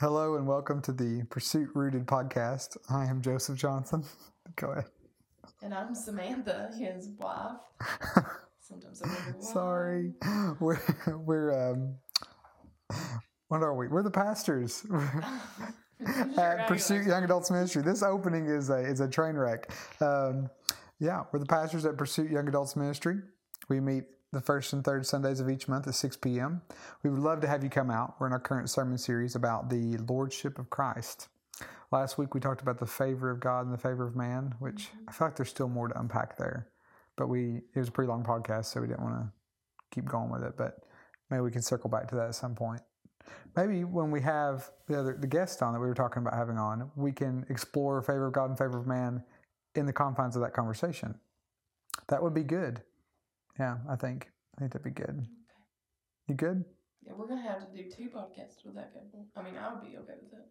Hello 0.00 0.36
and 0.36 0.46
welcome 0.46 0.80
to 0.82 0.92
the 0.92 1.24
Pursuit 1.28 1.70
Rooted 1.74 2.06
podcast. 2.06 2.76
I 2.88 3.06
am 3.06 3.20
Joseph 3.20 3.58
Johnson. 3.58 4.04
Go 4.54 4.70
ahead. 4.70 4.84
And 5.60 5.74
I'm 5.74 5.92
Samantha, 5.92 6.70
his 6.78 7.08
wife. 7.18 7.56
Sometimes 8.60 9.02
I 9.02 9.08
wonder 9.08 9.34
why. 9.40 9.52
Sorry. 9.52 10.12
We're 10.60 10.78
we're 11.18 11.72
um 11.72 11.96
what 13.48 13.62
are 13.62 13.74
we? 13.74 13.88
We're 13.88 14.04
the 14.04 14.10
pastors 14.12 14.86
at 16.38 16.68
Pursuit. 16.68 17.04
Young 17.04 17.24
Adults 17.24 17.50
Ministry. 17.50 17.82
This 17.82 18.04
opening 18.04 18.46
is 18.46 18.70
a 18.70 18.78
is 18.78 19.00
a 19.00 19.08
train 19.08 19.34
wreck. 19.34 19.68
Um, 20.00 20.48
yeah, 21.00 21.24
we're 21.32 21.40
the 21.40 21.46
pastors 21.46 21.84
at 21.84 21.96
Pursuit 21.96 22.30
Young 22.30 22.46
Adults 22.46 22.76
Ministry. 22.76 23.16
We 23.68 23.80
meet 23.80 24.04
the 24.32 24.40
first 24.40 24.72
and 24.72 24.84
third 24.84 25.06
Sundays 25.06 25.40
of 25.40 25.48
each 25.48 25.68
month 25.68 25.86
at 25.86 25.94
6 25.94 26.16
p.m. 26.18 26.62
We 27.02 27.10
would 27.10 27.20
love 27.20 27.40
to 27.40 27.48
have 27.48 27.64
you 27.64 27.70
come 27.70 27.90
out. 27.90 28.14
We're 28.18 28.26
in 28.26 28.32
our 28.32 28.40
current 28.40 28.68
sermon 28.68 28.98
series 28.98 29.34
about 29.34 29.70
the 29.70 29.96
Lordship 30.08 30.58
of 30.58 30.70
Christ. 30.70 31.28
Last 31.90 32.18
week 32.18 32.34
we 32.34 32.40
talked 32.40 32.60
about 32.60 32.78
the 32.78 32.86
favor 32.86 33.30
of 33.30 33.40
God 33.40 33.64
and 33.64 33.72
the 33.72 33.78
favor 33.78 34.06
of 34.06 34.14
man, 34.14 34.54
which 34.58 34.88
mm-hmm. 34.88 35.08
I 35.08 35.12
feel 35.12 35.26
like 35.28 35.36
there's 35.36 35.48
still 35.48 35.68
more 35.68 35.88
to 35.88 35.98
unpack 35.98 36.36
there. 36.36 36.68
But 37.16 37.28
we 37.28 37.62
it 37.74 37.78
was 37.78 37.88
a 37.88 37.92
pretty 37.92 38.08
long 38.08 38.22
podcast, 38.22 38.66
so 38.66 38.80
we 38.80 38.86
didn't 38.86 39.02
want 39.02 39.16
to 39.16 39.32
keep 39.90 40.04
going 40.04 40.30
with 40.30 40.42
it. 40.42 40.56
But 40.56 40.84
maybe 41.30 41.40
we 41.40 41.50
can 41.50 41.62
circle 41.62 41.88
back 41.88 42.08
to 42.08 42.14
that 42.16 42.28
at 42.28 42.34
some 42.34 42.54
point. 42.54 42.82
Maybe 43.56 43.84
when 43.84 44.10
we 44.10 44.20
have 44.20 44.70
the 44.86 45.00
other 45.00 45.16
the 45.18 45.26
guest 45.26 45.62
on 45.62 45.72
that 45.72 45.80
we 45.80 45.86
were 45.86 45.94
talking 45.94 46.22
about 46.22 46.34
having 46.34 46.58
on, 46.58 46.90
we 46.94 47.12
can 47.12 47.46
explore 47.48 48.00
favor 48.02 48.26
of 48.26 48.34
God 48.34 48.50
and 48.50 48.58
favor 48.58 48.78
of 48.78 48.86
man 48.86 49.24
in 49.74 49.86
the 49.86 49.92
confines 49.92 50.36
of 50.36 50.42
that 50.42 50.52
conversation. 50.52 51.18
That 52.08 52.22
would 52.22 52.34
be 52.34 52.44
good. 52.44 52.82
Yeah, 53.58 53.78
I 53.88 53.96
think 53.96 54.30
I 54.56 54.60
think 54.60 54.72
that'd 54.72 54.84
be 54.84 54.90
good. 54.90 55.26
You 56.26 56.34
good? 56.34 56.64
Yeah, 57.06 57.12
we're 57.16 57.26
gonna 57.28 57.42
have 57.42 57.60
to 57.70 57.76
do 57.76 57.90
two 57.90 58.08
podcasts 58.10 58.64
with 58.64 58.74
that 58.74 58.92
couple. 58.94 59.26
I 59.36 59.42
mean, 59.42 59.54
I 59.56 59.72
would 59.72 59.82
be 59.82 59.96
okay 59.98 60.14
with 60.20 60.30
that. 60.32 60.48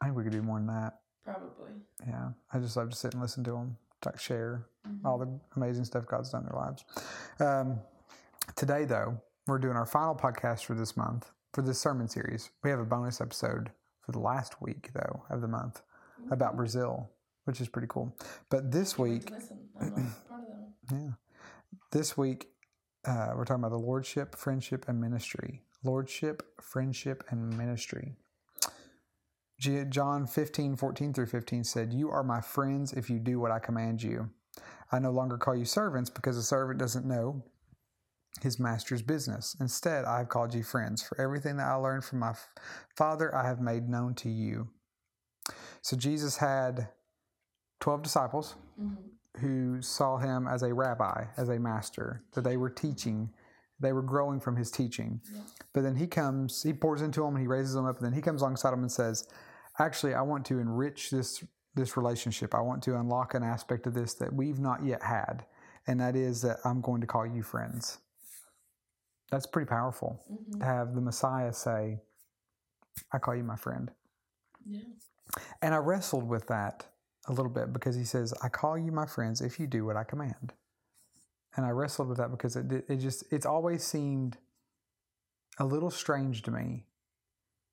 I 0.00 0.06
think 0.06 0.16
we 0.16 0.22
could 0.22 0.32
do 0.32 0.42
more 0.42 0.58
than 0.58 0.66
that. 0.68 1.00
Probably. 1.24 1.72
Yeah, 2.06 2.30
I 2.52 2.58
just 2.58 2.76
love 2.76 2.90
to 2.90 2.96
sit 2.96 3.12
and 3.14 3.22
listen 3.22 3.42
to 3.44 3.50
them, 3.52 3.76
like 4.06 4.18
share 4.18 4.66
Mhm. 4.86 5.04
all 5.04 5.18
the 5.18 5.40
amazing 5.56 5.84
stuff 5.84 6.06
God's 6.06 6.30
done 6.30 6.42
in 6.44 6.48
their 6.50 6.58
lives. 6.60 6.84
Um, 7.40 7.80
today, 8.56 8.84
though, 8.84 9.20
we're 9.46 9.58
doing 9.58 9.76
our 9.76 9.86
final 9.86 10.14
podcast 10.14 10.64
for 10.64 10.74
this 10.74 10.96
month 10.96 11.30
for 11.52 11.62
this 11.62 11.80
sermon 11.80 12.08
series. 12.08 12.50
We 12.62 12.70
have 12.70 12.78
a 12.80 12.84
bonus 12.84 13.20
episode 13.20 13.72
for 14.02 14.12
the 14.12 14.20
last 14.20 14.60
week, 14.62 14.90
though, 14.92 15.24
of 15.30 15.40
the 15.40 15.48
month 15.48 15.82
about 16.30 16.56
Brazil, 16.56 17.10
which 17.44 17.60
is 17.60 17.68
pretty 17.68 17.88
cool. 17.88 18.16
But 18.50 18.70
this 18.70 18.96
week, 18.98 19.30
Listen, 19.30 19.68
I'm 19.80 19.88
not 19.90 20.28
part 20.28 20.42
of 20.42 20.48
that 20.48 20.58
one. 20.58 20.74
yeah, 20.92 21.12
this 21.90 22.16
week 22.16 22.48
uh, 23.06 23.32
we're 23.36 23.44
talking 23.44 23.62
about 23.64 23.70
the 23.70 23.78
lordship, 23.78 24.36
friendship, 24.36 24.84
and 24.88 25.00
ministry. 25.00 25.62
Lordship, 25.84 26.42
friendship, 26.60 27.24
and 27.30 27.56
ministry. 27.56 28.16
John 29.60 30.26
15, 30.26 30.76
14 30.76 31.12
through 31.12 31.26
15 31.26 31.64
said, 31.64 31.92
You 31.92 32.10
are 32.10 32.22
my 32.22 32.40
friends 32.40 32.92
if 32.92 33.08
you 33.08 33.18
do 33.18 33.40
what 33.40 33.50
I 33.50 33.58
command 33.58 34.02
you. 34.02 34.30
I 34.92 34.98
no 34.98 35.10
longer 35.10 35.38
call 35.38 35.56
you 35.56 35.64
servants 35.64 36.10
because 36.10 36.36
a 36.36 36.42
servant 36.42 36.78
doesn't 36.78 37.06
know 37.06 37.44
his 38.42 38.60
master's 38.60 39.02
business. 39.02 39.56
Instead, 39.60 40.04
I 40.04 40.18
have 40.18 40.28
called 40.28 40.54
you 40.54 40.62
friends, 40.62 41.02
for 41.02 41.20
everything 41.20 41.56
that 41.56 41.66
I 41.66 41.74
learned 41.74 42.04
from 42.04 42.20
my 42.20 42.34
Father 42.96 43.34
I 43.34 43.46
have 43.46 43.60
made 43.60 43.88
known 43.88 44.14
to 44.16 44.28
you. 44.28 44.68
So 45.82 45.96
Jesus 45.96 46.36
had 46.36 46.88
12 47.80 48.02
disciples 48.02 48.56
Mhm. 48.80 49.17
Who 49.38 49.80
saw 49.82 50.16
him 50.18 50.46
as 50.46 50.62
a 50.62 50.72
rabbi, 50.74 51.24
as 51.36 51.48
a 51.48 51.58
master, 51.58 52.22
that 52.32 52.42
they 52.44 52.56
were 52.56 52.70
teaching, 52.70 53.30
they 53.80 53.92
were 53.92 54.02
growing 54.02 54.40
from 54.40 54.56
his 54.56 54.70
teaching. 54.70 55.20
Yeah. 55.32 55.40
But 55.72 55.82
then 55.82 55.96
he 55.96 56.06
comes, 56.06 56.62
he 56.62 56.72
pours 56.72 57.00
into 57.02 57.20
them 57.20 57.34
and 57.34 57.40
he 57.40 57.46
raises 57.46 57.74
them 57.74 57.86
up, 57.86 57.96
and 57.98 58.06
then 58.06 58.12
he 58.12 58.20
comes 58.20 58.42
alongside 58.42 58.70
them 58.72 58.80
and 58.80 58.92
says, 58.92 59.26
Actually, 59.80 60.14
I 60.14 60.22
want 60.22 60.44
to 60.46 60.58
enrich 60.58 61.10
this 61.10 61.44
this 61.74 61.96
relationship. 61.96 62.54
I 62.56 62.60
want 62.60 62.82
to 62.84 62.96
unlock 62.98 63.34
an 63.34 63.44
aspect 63.44 63.86
of 63.86 63.94
this 63.94 64.14
that 64.14 64.32
we've 64.32 64.58
not 64.58 64.84
yet 64.84 65.02
had, 65.02 65.44
and 65.86 66.00
that 66.00 66.16
is 66.16 66.42
that 66.42 66.56
I'm 66.64 66.80
going 66.80 67.00
to 67.02 67.06
call 67.06 67.24
you 67.24 67.42
friends. 67.44 67.98
That's 69.30 69.46
pretty 69.46 69.68
powerful 69.68 70.18
Mhm. 70.28 70.58
to 70.58 70.64
have 70.64 70.94
the 70.94 71.00
Messiah 71.00 71.52
say, 71.52 72.00
I 73.12 73.18
call 73.18 73.36
you 73.36 73.44
my 73.44 73.54
friend. 73.56 73.92
Yeah. 74.66 74.80
And 75.62 75.72
I 75.74 75.76
wrestled 75.76 76.26
with 76.26 76.46
that 76.48 76.86
a 77.28 77.32
little 77.32 77.50
bit 77.50 77.72
because 77.72 77.94
he 77.94 78.04
says, 78.04 78.34
I 78.42 78.48
call 78.48 78.76
you 78.76 78.90
my 78.90 79.06
friends 79.06 79.40
if 79.40 79.60
you 79.60 79.66
do 79.66 79.84
what 79.84 79.96
I 79.96 80.04
command. 80.04 80.54
And 81.56 81.64
I 81.64 81.70
wrestled 81.70 82.08
with 82.08 82.18
that 82.18 82.30
because 82.30 82.56
it, 82.56 82.84
it 82.88 82.96
just, 82.96 83.24
it's 83.30 83.46
always 83.46 83.84
seemed 83.84 84.38
a 85.58 85.64
little 85.64 85.90
strange 85.90 86.42
to 86.42 86.50
me 86.50 86.84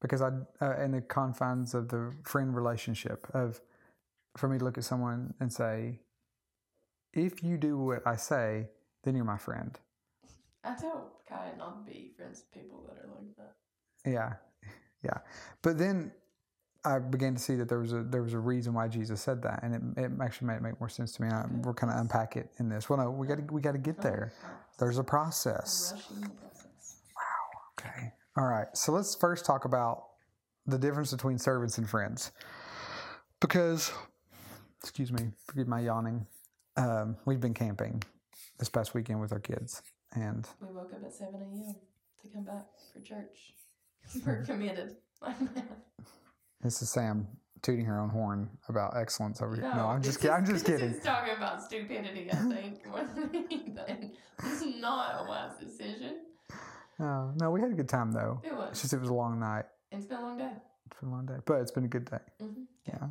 because 0.02 0.22
I, 0.22 0.32
uh, 0.62 0.76
in 0.78 0.92
the 0.92 1.02
confines 1.02 1.74
of 1.74 1.90
the 1.90 2.14
friend 2.24 2.56
relationship, 2.56 3.28
of 3.34 3.62
for 4.38 4.50
me 4.50 4.58
to 4.58 4.64
look 4.64 4.78
at 4.78 4.84
someone 4.84 5.34
and 5.40 5.52
say, 5.52 6.00
if 7.14 7.44
you 7.44 7.58
do 7.58 7.78
what 7.78 8.06
I 8.06 8.18
say, 8.18 8.68
then 9.04 9.16
you're 9.16 9.24
my 9.24 9.38
friend. 9.38 9.80
I 10.64 10.76
tell 10.76 11.14
Kai 11.30 11.52
not 11.58 11.86
to 11.86 11.92
be 11.92 12.12
friends 12.18 12.44
with 12.44 12.52
people 12.52 12.84
that 12.88 13.04
are 13.04 13.10
like 13.16 13.36
that. 13.38 13.56
Yeah, 14.10 14.34
yeah. 15.04 15.20
But 15.62 15.78
then 15.78 16.12
I 16.86 17.00
began 17.00 17.34
to 17.34 17.42
see 17.42 17.56
that 17.56 17.68
there 17.68 17.80
was 17.80 17.94
a 17.94 18.04
there 18.04 18.22
was 18.22 18.34
a 18.34 18.40
reason 18.40 18.74
why 18.74 18.88
Jesus 18.88 19.20
said 19.20 19.42
that, 19.42 19.62
and 19.64 19.96
it, 19.98 20.04
it 20.04 20.12
actually 20.22 20.48
made 20.48 20.58
it 20.58 20.62
make 20.62 20.80
more 20.80 20.90
sense 20.90 21.12
to 21.14 21.24
me. 21.24 21.30
I, 21.30 21.46
we're 21.64 21.74
kind 21.74 21.92
of 21.92 22.00
unpack 22.00 22.38
it 22.38 22.52
in 22.60 22.70
this. 22.70 22.90
Well, 22.90 23.00
no, 23.00 23.10
we 23.10 23.26
got 23.28 23.38
to 23.38 23.54
we 23.54 23.60
got 23.60 23.72
to 23.72 23.80
get 23.80 24.02
there. 24.02 24.34
There's 24.78 25.00
a 25.00 25.04
process. 25.04 25.94
Process. 25.94 26.98
Okay. 27.80 28.14
All 28.38 28.46
right. 28.46 28.68
So 28.74 28.92
let's 28.92 29.16
first 29.16 29.46
talk 29.46 29.66
about 29.66 30.04
the 30.68 30.78
difference 30.78 31.12
between 31.12 31.40
servants 31.40 31.78
and 31.80 31.90
friends, 31.90 32.32
because 33.42 33.92
excuse 34.82 35.12
me, 35.12 35.32
forgive 35.46 35.68
my 35.68 35.80
yawning. 35.80 36.28
Um, 36.78 37.18
we've 37.26 37.40
been 37.40 37.54
camping 37.54 38.04
this 38.60 38.70
past 38.70 38.94
weekend 38.94 39.20
with 39.22 39.32
our 39.32 39.40
kids, 39.40 39.82
and 40.14 40.48
We 40.62 40.68
woke 40.68 40.94
up 40.94 41.04
at 41.04 41.14
7 41.14 41.34
a.m. 41.34 41.76
to 42.22 42.30
come 42.30 42.44
back 42.44 42.66
for 42.94 43.00
church. 43.00 43.54
We're 44.26 44.44
committed. 44.44 44.98
this 46.66 46.82
is 46.82 46.90
Sam 46.90 47.28
tooting 47.62 47.86
her 47.86 48.00
own 48.00 48.10
horn 48.10 48.50
about 48.70 48.96
excellence 48.98 49.42
over 49.42 49.56
here. 49.56 49.64
No, 49.74 49.84
No, 49.84 49.86
I'm 49.88 50.02
just 50.04 50.20
kidding. 50.20 50.36
I'm 50.36 50.46
just 50.46 50.66
kidding. 50.66 50.90
is 50.92 51.04
talking 51.04 51.34
about 51.38 51.64
stupidity, 51.64 52.30
I 52.32 52.36
think, 52.36 52.86
more 52.88 53.04
than 53.04 53.30
anything. 53.34 54.12
This 54.44 54.62
is 54.62 54.76
not 54.82 55.24
a 55.26 55.28
wise 55.30 55.58
decision. 55.60 56.18
No, 57.00 57.34
no, 57.40 57.52
we 57.52 57.62
had 57.62 57.72
a 57.72 57.76
good 57.76 57.90
time 57.90 58.12
though. 58.12 58.42
It 58.44 58.48
It's 58.50 58.58
was. 58.58 58.82
just 58.82 58.94
it 58.94 59.00
was 59.00 59.10
a 59.10 59.14
long 59.14 59.40
night. 59.40 59.66
It's 59.92 60.06
been 60.06 60.18
a 60.18 60.22
long 60.22 60.38
day. 60.38 60.52
It's 60.86 61.00
been 61.00 61.10
a 61.10 61.12
long 61.12 61.26
day, 61.26 61.36
but 61.46 61.56
it's 61.62 61.72
been 61.72 61.86
a 61.86 61.90
good 61.90 62.06
day. 62.10 62.20
hmm 62.40 62.64
Yeah. 62.88 63.08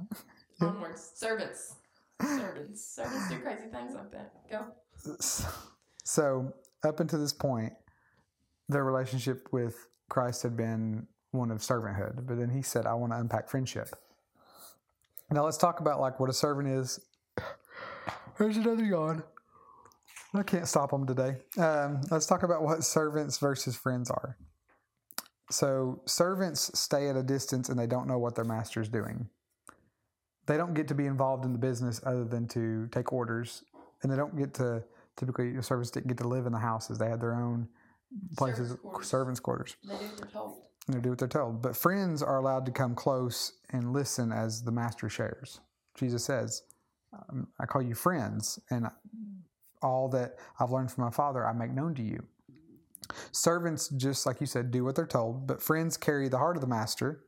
Onwards. 0.61 1.11
Servants. 1.15 1.75
Servants. 2.23 2.85
Servants 2.95 3.29
do 3.29 3.39
crazy 3.41 3.69
things 3.73 3.95
like 3.95 4.11
that. 4.13 4.33
Go. 4.51 4.67
So 6.05 6.53
up 6.85 7.01
until 7.01 7.19
this 7.21 7.33
point, 7.33 7.73
their 8.69 8.85
relationship 8.85 9.49
with 9.53 9.87
Christ 10.09 10.43
had 10.43 10.57
been 10.57 11.07
one 11.35 11.51
of 11.51 11.59
servanthood, 11.59 12.27
but 12.27 12.39
then 12.39 12.49
he 12.51 12.63
said, 12.63 12.87
"I 12.87 12.95
want 12.95 13.13
to 13.13 13.19
unpack 13.19 13.49
friendship." 13.49 13.95
Now 15.31 15.45
let's 15.45 15.57
talk 15.57 15.81
about 15.81 16.01
like 16.01 16.21
what 16.21 16.31
a 16.31 16.33
servant 16.33 16.69
is. 16.69 17.01
There's 18.39 18.57
another 18.57 18.85
yawn. 18.85 19.23
I 20.35 20.43
can't 20.43 20.67
stop 20.67 20.91
them 20.91 21.07
today. 21.07 21.37
Um, 21.59 22.01
let's 22.11 22.27
talk 22.27 22.43
about 22.43 22.63
what 22.63 22.83
servants 22.83 23.39
versus 23.39 23.77
friends 23.77 24.11
are. 24.11 24.37
So 25.51 26.01
servants 26.07 26.77
stay 26.79 27.09
at 27.09 27.17
a 27.17 27.23
distance 27.23 27.69
and 27.69 27.79
they 27.79 27.87
don't 27.87 28.09
know 28.09 28.19
what 28.19 28.35
their 28.35 28.45
master's 28.45 28.89
doing. 28.89 29.29
They 30.47 30.57
don't 30.57 30.75
get 30.75 30.89
to 30.89 30.95
be 30.95 31.07
involved 31.07 31.45
in 31.45 31.53
the 31.53 31.59
business 31.59 32.01
other 32.05 32.25
than 32.25 32.49
to 32.49 32.89
take 32.89 33.13
orders, 33.13 33.63
and 34.03 34.11
they 34.13 34.17
don't 34.17 34.37
get 34.37 34.53
to 34.55 34.83
typically 35.17 35.53
the 35.53 35.63
servants 35.63 35.91
didn't 35.91 36.09
get 36.09 36.19
to 36.19 36.29
live 36.29 36.47
in 36.47 36.53
the 36.53 36.59
houses. 36.59 36.99
They 36.99 37.09
had 37.09 37.21
their 37.21 37.35
own 37.35 37.69
places, 38.37 38.71
Servants' 38.71 38.83
quarters. 38.83 39.09
servants' 39.09 39.41
quarters. 39.41 39.77
They 39.85 39.97
do 39.97 40.05
what 40.19 40.33
told. 40.33 40.64
They 40.89 41.01
do 41.01 41.11
what 41.11 41.19
they're 41.19 41.29
told. 41.29 41.63
But 41.63 41.77
friends 41.77 42.23
are 42.23 42.37
allowed 42.37 42.67
to 42.67 42.73
come 42.73 42.95
close 42.95 43.53
and 43.71 43.93
listen 43.93 44.33
as 44.33 44.63
the 44.63 44.73
master 44.73 45.09
shares. 45.09 45.61
Jesus 45.95 46.25
says, 46.25 46.63
um, 47.13 47.49
I 47.59 47.67
call 47.67 47.83
you 47.83 47.95
friends, 47.95 48.59
and 48.71 48.89
all 49.83 50.09
that 50.09 50.37
I've 50.59 50.71
learned 50.71 50.91
from 50.91 51.05
my 51.05 51.11
Father 51.11 51.47
I 51.47 51.53
make 51.53 51.71
known 51.73 51.95
to 51.95 52.03
you. 52.03 52.25
Servants, 53.33 53.89
just 53.89 54.27
like 54.27 54.41
you 54.41 54.47
said, 54.47 54.71
do 54.71 54.85
what 54.85 54.97
they're 54.97 55.07
told, 55.07 55.47
but 55.47 55.63
friends 55.63 55.97
carry 55.97 56.29
the 56.29 56.39
heart 56.39 56.57
of 56.57 56.61
the 56.61 56.67
master, 56.67 57.25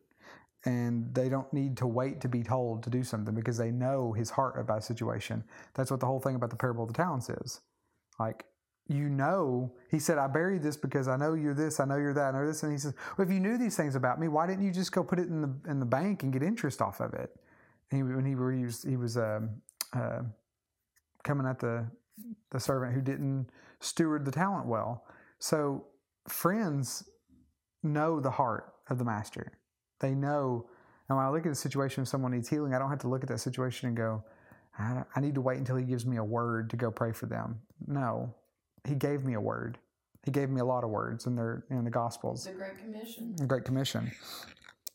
and 0.65 1.15
they 1.15 1.29
don't 1.29 1.53
need 1.53 1.77
to 1.77 1.87
wait 1.87 2.21
to 2.23 2.29
be 2.29 2.43
told 2.43 2.83
to 2.83 2.91
do 2.91 3.05
something 3.05 3.35
because 3.35 3.57
they 3.57 3.71
know 3.71 4.13
his 4.13 4.31
heart 4.31 4.59
about 4.59 4.79
a 4.79 4.83
situation. 4.83 5.45
That's 5.75 5.91
what 5.91 6.01
the 6.01 6.07
whole 6.07 6.19
thing 6.19 6.35
about 6.35 6.51
the 6.51 6.57
parable 6.57 6.83
of 6.83 6.89
the 6.89 6.95
talents 6.95 7.29
is. 7.29 7.61
Like, 8.19 8.45
you 8.89 9.09
know, 9.09 9.73
he 9.91 9.99
said, 9.99 10.19
I 10.19 10.29
buried 10.29 10.63
this 10.63 10.77
because 10.77 11.09
I 11.09 11.17
know 11.17 11.35
you're 11.35 11.55
this, 11.55 11.81
I 11.81 11.85
know 11.85 11.97
you're 11.97 12.15
that, 12.15 12.35
I 12.35 12.39
know 12.39 12.47
this. 12.47 12.63
And 12.63 12.71
he 12.71 12.79
says, 12.79 12.95
Well, 13.17 13.27
if 13.27 13.33
you 13.33 13.41
knew 13.41 13.59
these 13.59 13.77
things 13.77 13.97
about 13.97 14.21
me, 14.21 14.29
why 14.29 14.47
didn't 14.47 14.65
you 14.65 14.71
just 14.71 14.93
go 14.93 15.03
put 15.03 15.19
it 15.19 15.29
in 15.29 15.43
the 15.43 15.71
in 15.71 15.81
the 15.81 15.87
bank 15.87 16.23
and 16.23 16.33
get 16.33 16.43
interest 16.43 16.81
off 16.81 17.01
of 17.01 17.13
it? 17.15 17.31
And 17.91 17.99
he, 17.99 18.03
when 18.03 18.25
he 18.25 18.35
was 18.35 18.83
he 18.83 18.97
was 18.97 19.17
um, 19.17 19.51
uh, 19.93 20.21
coming 21.25 21.47
at 21.47 21.59
the 21.59 21.87
the 22.51 22.61
servant 22.61 22.95
who 22.95 23.01
didn't 23.01 23.49
steward 23.81 24.25
the 24.25 24.31
talent 24.31 24.67
well. 24.67 25.05
So 25.39 25.87
friends 26.29 27.09
know 27.83 28.21
the 28.21 28.31
heart 28.31 28.73
of 28.89 28.99
the 28.99 29.05
master. 29.05 29.53
They 30.01 30.15
know. 30.15 30.69
And 31.09 31.17
when 31.17 31.27
I 31.27 31.31
look 31.31 31.47
at 31.47 31.53
a 31.53 31.57
situation 31.57 32.03
if 32.03 32.09
someone 32.09 32.33
needs 32.33 32.49
healing, 32.49 32.75
I 32.75 32.79
don't 32.79 32.91
have 32.91 33.01
to 33.01 33.09
look 33.09 33.23
at 33.23 33.29
that 33.29 33.39
situation 33.39 33.89
and 33.89 33.97
go, 33.97 34.25
I, 34.79 35.03
I 35.15 35.21
need 35.21 35.35
to 35.35 35.41
wait 35.41 35.59
until 35.59 35.77
he 35.77 35.85
gives 35.85 36.05
me 36.05 36.17
a 36.17 36.25
word 36.25 36.71
to 36.71 36.77
go 36.77 36.91
pray 36.91 37.13
for 37.13 37.27
them. 37.27 37.61
No, 37.87 38.35
he 38.87 38.95
gave 38.95 39.25
me 39.25 39.35
a 39.35 39.41
word. 39.41 39.79
He 40.25 40.31
gave 40.31 40.51
me 40.51 40.61
a 40.61 40.65
lot 40.65 40.83
of 40.83 40.91
words 40.91 41.27
in 41.27 41.37
their 41.37 41.65
in 41.71 41.85
the 41.85 41.91
Gospels. 41.91 42.47
It's 42.47 42.55
a 42.55 42.59
great 42.59 42.79
commission. 42.79 43.37
A 43.41 43.47
great 43.47 43.65
Commission. 43.65 44.11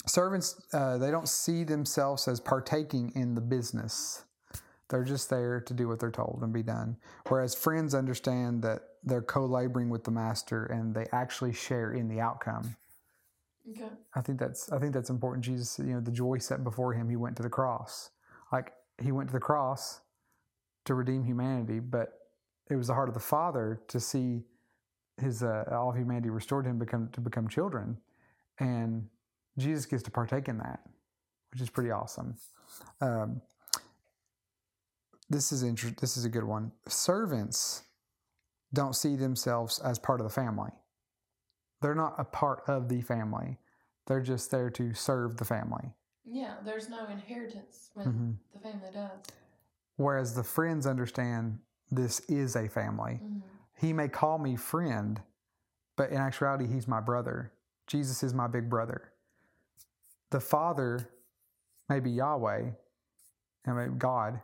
Servants, 0.06 0.60
uh, 0.74 0.98
they 0.98 1.12
don't 1.12 1.30
see 1.30 1.64
themselves 1.64 2.28
as 2.28 2.40
partaking 2.40 3.12
in 3.16 3.36
the 3.36 3.42
business. 3.42 4.24
They're 4.90 5.04
just 5.04 5.30
there 5.30 5.62
to 5.62 5.74
do 5.74 5.88
what 5.88 6.00
they're 6.00 6.12
told 6.12 6.40
and 6.42 6.52
be 6.52 6.64
done. 6.64 6.98
Whereas 7.30 7.56
friends 7.56 7.96
understand 7.96 8.62
that 8.64 8.82
they're 9.04 9.22
co 9.22 9.46
laboring 9.46 9.90
with 9.90 10.04
the 10.04 10.12
master 10.12 10.66
and 10.66 10.94
they 10.94 11.06
actually 11.14 11.54
share 11.54 11.94
in 11.94 12.10
the 12.10 12.20
outcome. 12.20 12.76
Okay. 13.70 13.90
I 14.16 14.22
think 14.22 14.40
that's 14.40 14.72
I 14.72 14.80
think 14.80 14.94
that's 14.94 15.10
important. 15.10 15.46
Jesus, 15.46 15.80
you 15.80 15.94
know, 15.94 16.02
the 16.02 16.12
joy 16.12 16.40
set 16.40 16.64
before 16.64 16.94
him, 16.94 17.08
he 17.08 17.16
went 17.16 17.38
to 17.38 17.44
the 17.44 17.50
cross. 17.50 18.10
Like 18.52 18.74
he 19.02 19.12
went 19.12 19.30
to 19.30 19.34
the 19.34 19.40
cross 19.40 20.02
to 20.86 20.94
redeem 20.94 21.24
humanity, 21.24 21.80
but 21.80 22.21
it 22.72 22.76
was 22.78 22.88
the 22.88 22.94
heart 22.94 23.10
of 23.10 23.14
the 23.14 23.20
Father 23.20 23.82
to 23.90 24.00
see 24.00 24.44
his 25.18 25.44
uh, 25.44 25.66
all 25.72 25.90
of 25.92 25.98
humanity 25.98 26.30
restored 26.30 26.64
to 26.64 26.70
him 26.72 26.80
become 26.80 27.10
to 27.10 27.22
become 27.22 27.48
children, 27.48 27.98
and 28.60 29.08
Jesus 29.58 29.86
gets 29.86 30.02
to 30.04 30.12
partake 30.12 30.48
in 30.48 30.58
that, 30.60 30.80
which 31.52 31.62
is 31.62 31.70
pretty 31.70 31.92
awesome. 31.92 32.36
Um, 33.02 33.42
this 35.30 35.52
is 35.52 35.64
inter- 35.64 35.94
This 36.00 36.18
is 36.18 36.26
a 36.26 36.30
good 36.30 36.44
one. 36.46 36.72
Servants 36.88 37.84
don't 38.74 38.96
see 38.96 39.16
themselves 39.16 39.80
as 39.80 40.00
part 40.00 40.20
of 40.22 40.24
the 40.26 40.34
family. 40.34 40.72
They're 41.82 41.96
not 41.96 42.16
a 42.18 42.24
part 42.24 42.64
of 42.68 42.88
the 42.90 43.02
family. 43.02 43.58
They're 44.08 44.22
just 44.22 44.50
there 44.52 44.70
to 44.72 44.94
serve 44.94 45.38
the 45.38 45.46
family. 45.46 45.92
Yeah, 46.24 46.54
there's 46.64 46.90
no 46.90 47.06
inheritance 47.08 47.90
when 47.96 48.08
Mhm. 48.08 48.36
the 48.54 48.60
family 48.60 48.92
does. 48.94 49.20
Whereas 49.98 50.36
the 50.36 50.44
friends 50.44 50.86
understand 50.88 51.60
this 51.92 52.22
is 52.22 52.56
a 52.56 52.68
family. 52.68 53.20
Mhm. 53.24 53.42
He 53.76 53.94
may 53.94 54.08
call 54.08 54.38
me 54.38 54.56
friend, 54.56 55.22
but 55.96 56.12
in 56.12 56.18
actuality, 56.18 56.68
he's 56.68 56.88
my 56.88 57.02
brother. 57.02 57.52
Jesus 57.88 58.24
is 58.24 58.34
my 58.34 58.48
big 58.48 58.70
brother. 58.70 59.12
The 60.30 60.40
Father 60.40 61.10
may 61.90 62.00
be 62.00 62.12
Yahweh, 62.12 62.72
I 63.68 63.74
mean 63.74 63.98
God. 63.98 64.42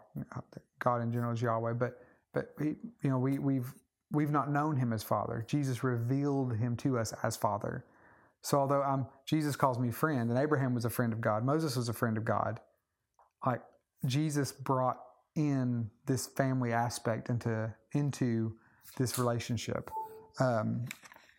God 0.80 1.02
in 1.02 1.12
general 1.12 1.34
is 1.34 1.42
Yahweh, 1.42 1.74
but 1.74 2.04
but 2.34 2.54
he, 2.60 2.76
you 3.02 3.10
know 3.10 3.18
we 3.18 3.40
we've 3.40 3.74
we've 4.12 4.32
not 4.32 4.52
known 4.52 4.76
him 4.76 4.94
as 4.94 5.04
Father. 5.04 5.44
Jesus 5.48 5.84
revealed 5.84 6.56
him 6.56 6.76
to 6.78 6.98
us 7.00 7.14
as 7.24 7.38
Father. 7.38 7.86
So 8.42 8.60
although 8.60 8.84
I'm 8.84 9.08
Jesus 9.26 9.56
calls 9.56 9.80
me 9.80 9.92
friend, 9.92 10.30
and 10.30 10.38
Abraham 10.38 10.74
was 10.74 10.86
a 10.86 10.90
friend 10.90 11.14
of 11.14 11.22
God, 11.22 11.46
Moses 11.46 11.76
was 11.76 11.90
a 11.90 11.94
friend 11.94 12.18
of 12.18 12.26
God. 12.26 12.60
Like 13.46 13.62
Jesus 14.06 14.52
brought 14.52 15.00
in 15.38 15.90
this 16.08 16.28
family 16.28 16.74
aspect 16.74 17.30
into 17.30 17.74
into 17.94 18.54
this 18.98 19.18
relationship. 19.18 19.90
Um, 20.40 20.86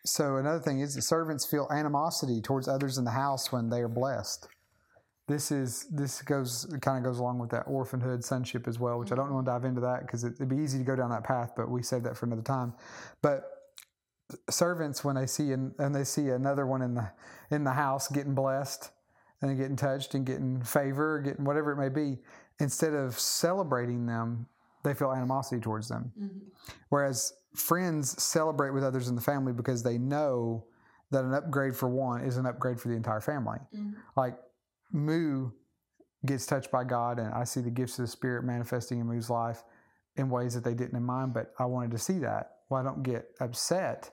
so 0.05 0.37
another 0.37 0.59
thing 0.59 0.79
is 0.79 0.95
that 0.95 1.01
servants 1.01 1.45
feel 1.45 1.67
animosity 1.69 2.41
towards 2.41 2.67
others 2.67 2.97
in 2.97 3.03
the 3.03 3.11
house 3.11 3.51
when 3.51 3.69
they 3.69 3.81
are 3.81 3.89
blessed. 3.89 4.47
This 5.27 5.51
is 5.51 5.85
this 5.91 6.21
goes 6.21 6.65
kind 6.81 6.97
of 6.97 7.03
goes 7.03 7.19
along 7.19 7.39
with 7.39 7.51
that 7.51 7.65
orphanhood 7.67 8.23
sonship 8.23 8.67
as 8.67 8.79
well, 8.79 8.97
which 8.97 9.11
I 9.11 9.15
don't 9.15 9.31
want 9.31 9.45
to 9.45 9.51
dive 9.51 9.65
into 9.65 9.81
that 9.81 10.01
because 10.01 10.23
it, 10.23 10.33
it'd 10.35 10.49
be 10.49 10.57
easy 10.57 10.79
to 10.79 10.85
go 10.85 10.95
down 10.95 11.11
that 11.11 11.25
path, 11.25 11.51
but 11.55 11.69
we 11.69 11.83
save 11.83 12.03
that 12.03 12.17
for 12.17 12.25
another 12.25 12.41
time. 12.41 12.73
But 13.21 13.43
servants, 14.49 15.03
when 15.03 15.15
they 15.15 15.27
see 15.27 15.51
an, 15.51 15.75
and 15.77 15.93
they 15.93 16.05
see 16.05 16.29
another 16.29 16.65
one 16.65 16.81
in 16.81 16.95
the 16.95 17.11
in 17.51 17.65
the 17.65 17.73
house 17.73 18.07
getting 18.07 18.33
blessed 18.33 18.91
and 19.41 19.57
getting 19.57 19.75
touched 19.75 20.15
and 20.15 20.25
getting 20.25 20.61
favor, 20.63 21.19
getting 21.19 21.45
whatever 21.45 21.71
it 21.73 21.77
may 21.77 21.89
be, 21.89 22.17
instead 22.59 22.93
of 22.93 23.19
celebrating 23.19 24.05
them, 24.05 24.47
they 24.83 24.93
feel 24.93 25.11
animosity 25.11 25.59
towards 25.61 25.87
them. 25.89 26.11
Mhm. 26.17 26.41
Whereas 26.89 27.33
friends 27.55 28.21
celebrate 28.21 28.71
with 28.71 28.83
others 28.83 29.09
in 29.09 29.15
the 29.15 29.21
family 29.21 29.53
because 29.53 29.83
they 29.83 29.97
know 29.97 30.65
that 31.11 31.25
an 31.25 31.33
upgrade 31.33 31.75
for 31.75 31.89
one 31.89 32.21
is 32.21 32.37
an 32.37 32.45
upgrade 32.45 32.79
for 32.79 32.87
the 32.87 32.93
entire 32.95 33.21
family. 33.21 33.59
Mhm. 33.73 33.95
Like 34.15 34.39
Moo 34.91 35.51
gets 36.25 36.45
touched 36.45 36.71
by 36.71 36.83
God, 36.83 37.17
and 37.19 37.33
I 37.33 37.43
see 37.45 37.61
the 37.61 37.71
gifts 37.71 37.97
of 37.97 38.03
the 38.03 38.11
Spirit 38.11 38.43
manifesting 38.43 38.99
in 38.99 39.07
Moo's 39.07 39.29
life 39.29 39.63
in 40.15 40.29
ways 40.29 40.53
that 40.53 40.63
they 40.63 40.73
didn't 40.73 40.95
in 40.95 41.03
mine, 41.03 41.31
but 41.31 41.53
I 41.57 41.65
wanted 41.65 41.91
to 41.91 41.97
see 41.97 42.19
that. 42.19 42.57
Well, 42.69 42.79
I 42.79 42.83
don't 42.83 43.03
get 43.03 43.35
upset 43.39 44.11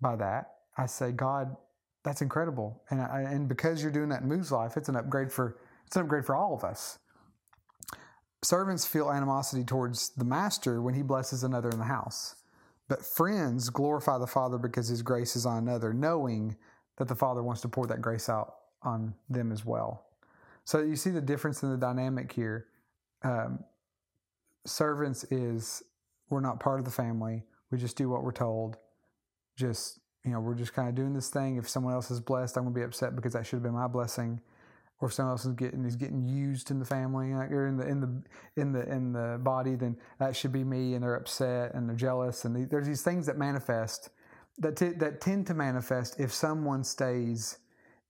by 0.00 0.16
that. 0.16 0.58
I 0.76 0.86
say, 0.86 1.12
God, 1.12 1.56
that's 2.02 2.20
incredible, 2.20 2.82
and 2.90 3.00
I, 3.00 3.22
and 3.22 3.48
because 3.48 3.82
you're 3.82 3.92
doing 3.92 4.10
that 4.10 4.22
in 4.22 4.28
Moo's 4.28 4.52
life, 4.52 4.76
it's 4.76 4.88
an 4.88 4.96
upgrade 4.96 5.32
for 5.32 5.56
it's 5.86 5.96
an 5.96 6.02
upgrade 6.02 6.24
for 6.26 6.34
all 6.34 6.54
of 6.54 6.62
us. 6.64 6.98
Servants 8.44 8.84
feel 8.84 9.10
animosity 9.10 9.64
towards 9.64 10.10
the 10.10 10.24
master 10.24 10.82
when 10.82 10.94
he 10.94 11.02
blesses 11.02 11.44
another 11.44 11.70
in 11.70 11.78
the 11.78 11.84
house. 11.84 12.36
But 12.88 13.04
friends 13.04 13.70
glorify 13.70 14.18
the 14.18 14.26
Father 14.26 14.58
because 14.58 14.88
his 14.88 15.02
grace 15.02 15.36
is 15.36 15.46
on 15.46 15.58
another, 15.58 15.94
knowing 15.94 16.56
that 16.98 17.08
the 17.08 17.14
Father 17.14 17.42
wants 17.42 17.62
to 17.62 17.68
pour 17.68 17.86
that 17.86 18.02
grace 18.02 18.28
out 18.28 18.56
on 18.82 19.14
them 19.30 19.50
as 19.50 19.64
well. 19.64 20.04
So 20.64 20.80
you 20.80 20.96
see 20.96 21.10
the 21.10 21.20
difference 21.20 21.62
in 21.62 21.70
the 21.70 21.78
dynamic 21.78 22.32
here. 22.32 22.66
Um, 23.22 23.64
servants 24.66 25.24
is 25.24 25.82
we're 26.28 26.40
not 26.40 26.60
part 26.60 26.78
of 26.78 26.84
the 26.84 26.90
family. 26.90 27.44
We 27.70 27.78
just 27.78 27.96
do 27.96 28.08
what 28.10 28.22
we're 28.22 28.32
told. 28.32 28.76
Just 29.56 30.00
you 30.24 30.32
know, 30.32 30.40
we're 30.40 30.54
just 30.54 30.72
kind 30.72 30.88
of 30.88 30.94
doing 30.94 31.12
this 31.12 31.28
thing. 31.28 31.56
If 31.56 31.68
someone 31.68 31.94
else 31.94 32.10
is 32.10 32.20
blessed, 32.20 32.56
I'm 32.56 32.64
gonna 32.64 32.74
be 32.74 32.82
upset 32.82 33.14
because 33.14 33.34
that 33.34 33.46
should 33.46 33.56
have 33.56 33.62
been 33.62 33.72
my 33.72 33.86
blessing. 33.86 34.40
Or 35.04 35.08
if 35.08 35.12
someone 35.12 35.32
else 35.32 35.44
is 35.44 35.52
getting 35.52 35.84
is 35.84 35.96
getting 35.96 36.24
used 36.26 36.70
in 36.70 36.78
the 36.78 36.84
family 36.86 37.34
like, 37.34 37.52
or 37.52 37.66
in 37.66 37.76
the 37.76 37.86
in 37.86 38.00
the 38.00 38.22
in 38.56 38.72
the 38.72 38.90
in 38.90 39.12
the 39.12 39.38
body, 39.42 39.74
then 39.74 39.98
that 40.18 40.34
should 40.34 40.50
be 40.50 40.64
me, 40.64 40.94
and 40.94 41.02
they're 41.02 41.16
upset 41.16 41.74
and 41.74 41.86
they're 41.86 41.94
jealous, 41.94 42.46
and 42.46 42.70
there's 42.70 42.86
these 42.86 43.02
things 43.02 43.26
that 43.26 43.36
manifest 43.36 44.08
that 44.56 44.76
t- 44.76 44.94
that 44.96 45.20
tend 45.20 45.46
to 45.48 45.52
manifest 45.52 46.18
if 46.18 46.32
someone 46.32 46.82
stays 46.82 47.58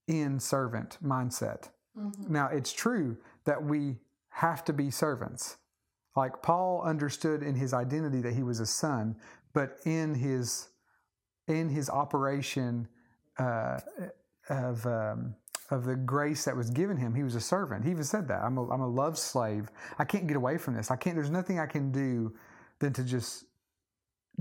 in 0.07 0.39
servant 0.39 0.99
mindset. 1.03 1.71
Mhm. 1.99 2.29
Now, 2.29 2.47
it's 2.47 2.73
true 2.73 3.17
that 3.43 3.65
we 3.65 3.99
have 4.29 4.65
to 4.67 4.73
be 4.73 4.89
servants. 4.89 5.57
Like 6.15 6.43
Paul 6.43 6.81
understood 6.83 7.43
in 7.43 7.57
his 7.57 7.75
identity 7.75 8.21
that 8.21 8.35
he 8.35 8.45
was 8.45 8.61
a 8.61 8.67
son, 8.67 9.17
but 9.53 9.81
in 9.85 10.15
his 10.15 10.69
in 11.49 11.71
his 11.71 11.91
operation 11.91 12.87
uh, 13.39 13.81
of 14.49 14.87
um, 14.87 15.35
of 15.71 15.85
the 15.85 15.97
grace 15.97 16.45
that 16.45 16.57
was 16.57 16.71
given 16.71 16.97
him, 16.97 17.15
he 17.15 17.23
was 17.23 17.35
a 17.35 17.41
servant. 17.41 17.85
He 17.85 17.91
even 17.91 18.05
said 18.05 18.29
that 18.29 18.43
I'm 18.43 18.59
a, 18.59 18.71
I'm 18.71 18.81
a 18.81 18.89
love 18.89 19.19
slave. 19.19 19.71
I 19.99 20.05
can't 20.05 20.27
get 20.27 20.37
away 20.37 20.59
from 20.59 20.75
this. 20.75 20.91
I 20.91 20.97
can't. 20.97 21.17
There's 21.17 21.31
nothing 21.31 21.59
I 21.59 21.67
can 21.67 21.91
do 21.91 22.35
than 22.81 22.93
to 22.93 23.05
just 23.05 23.47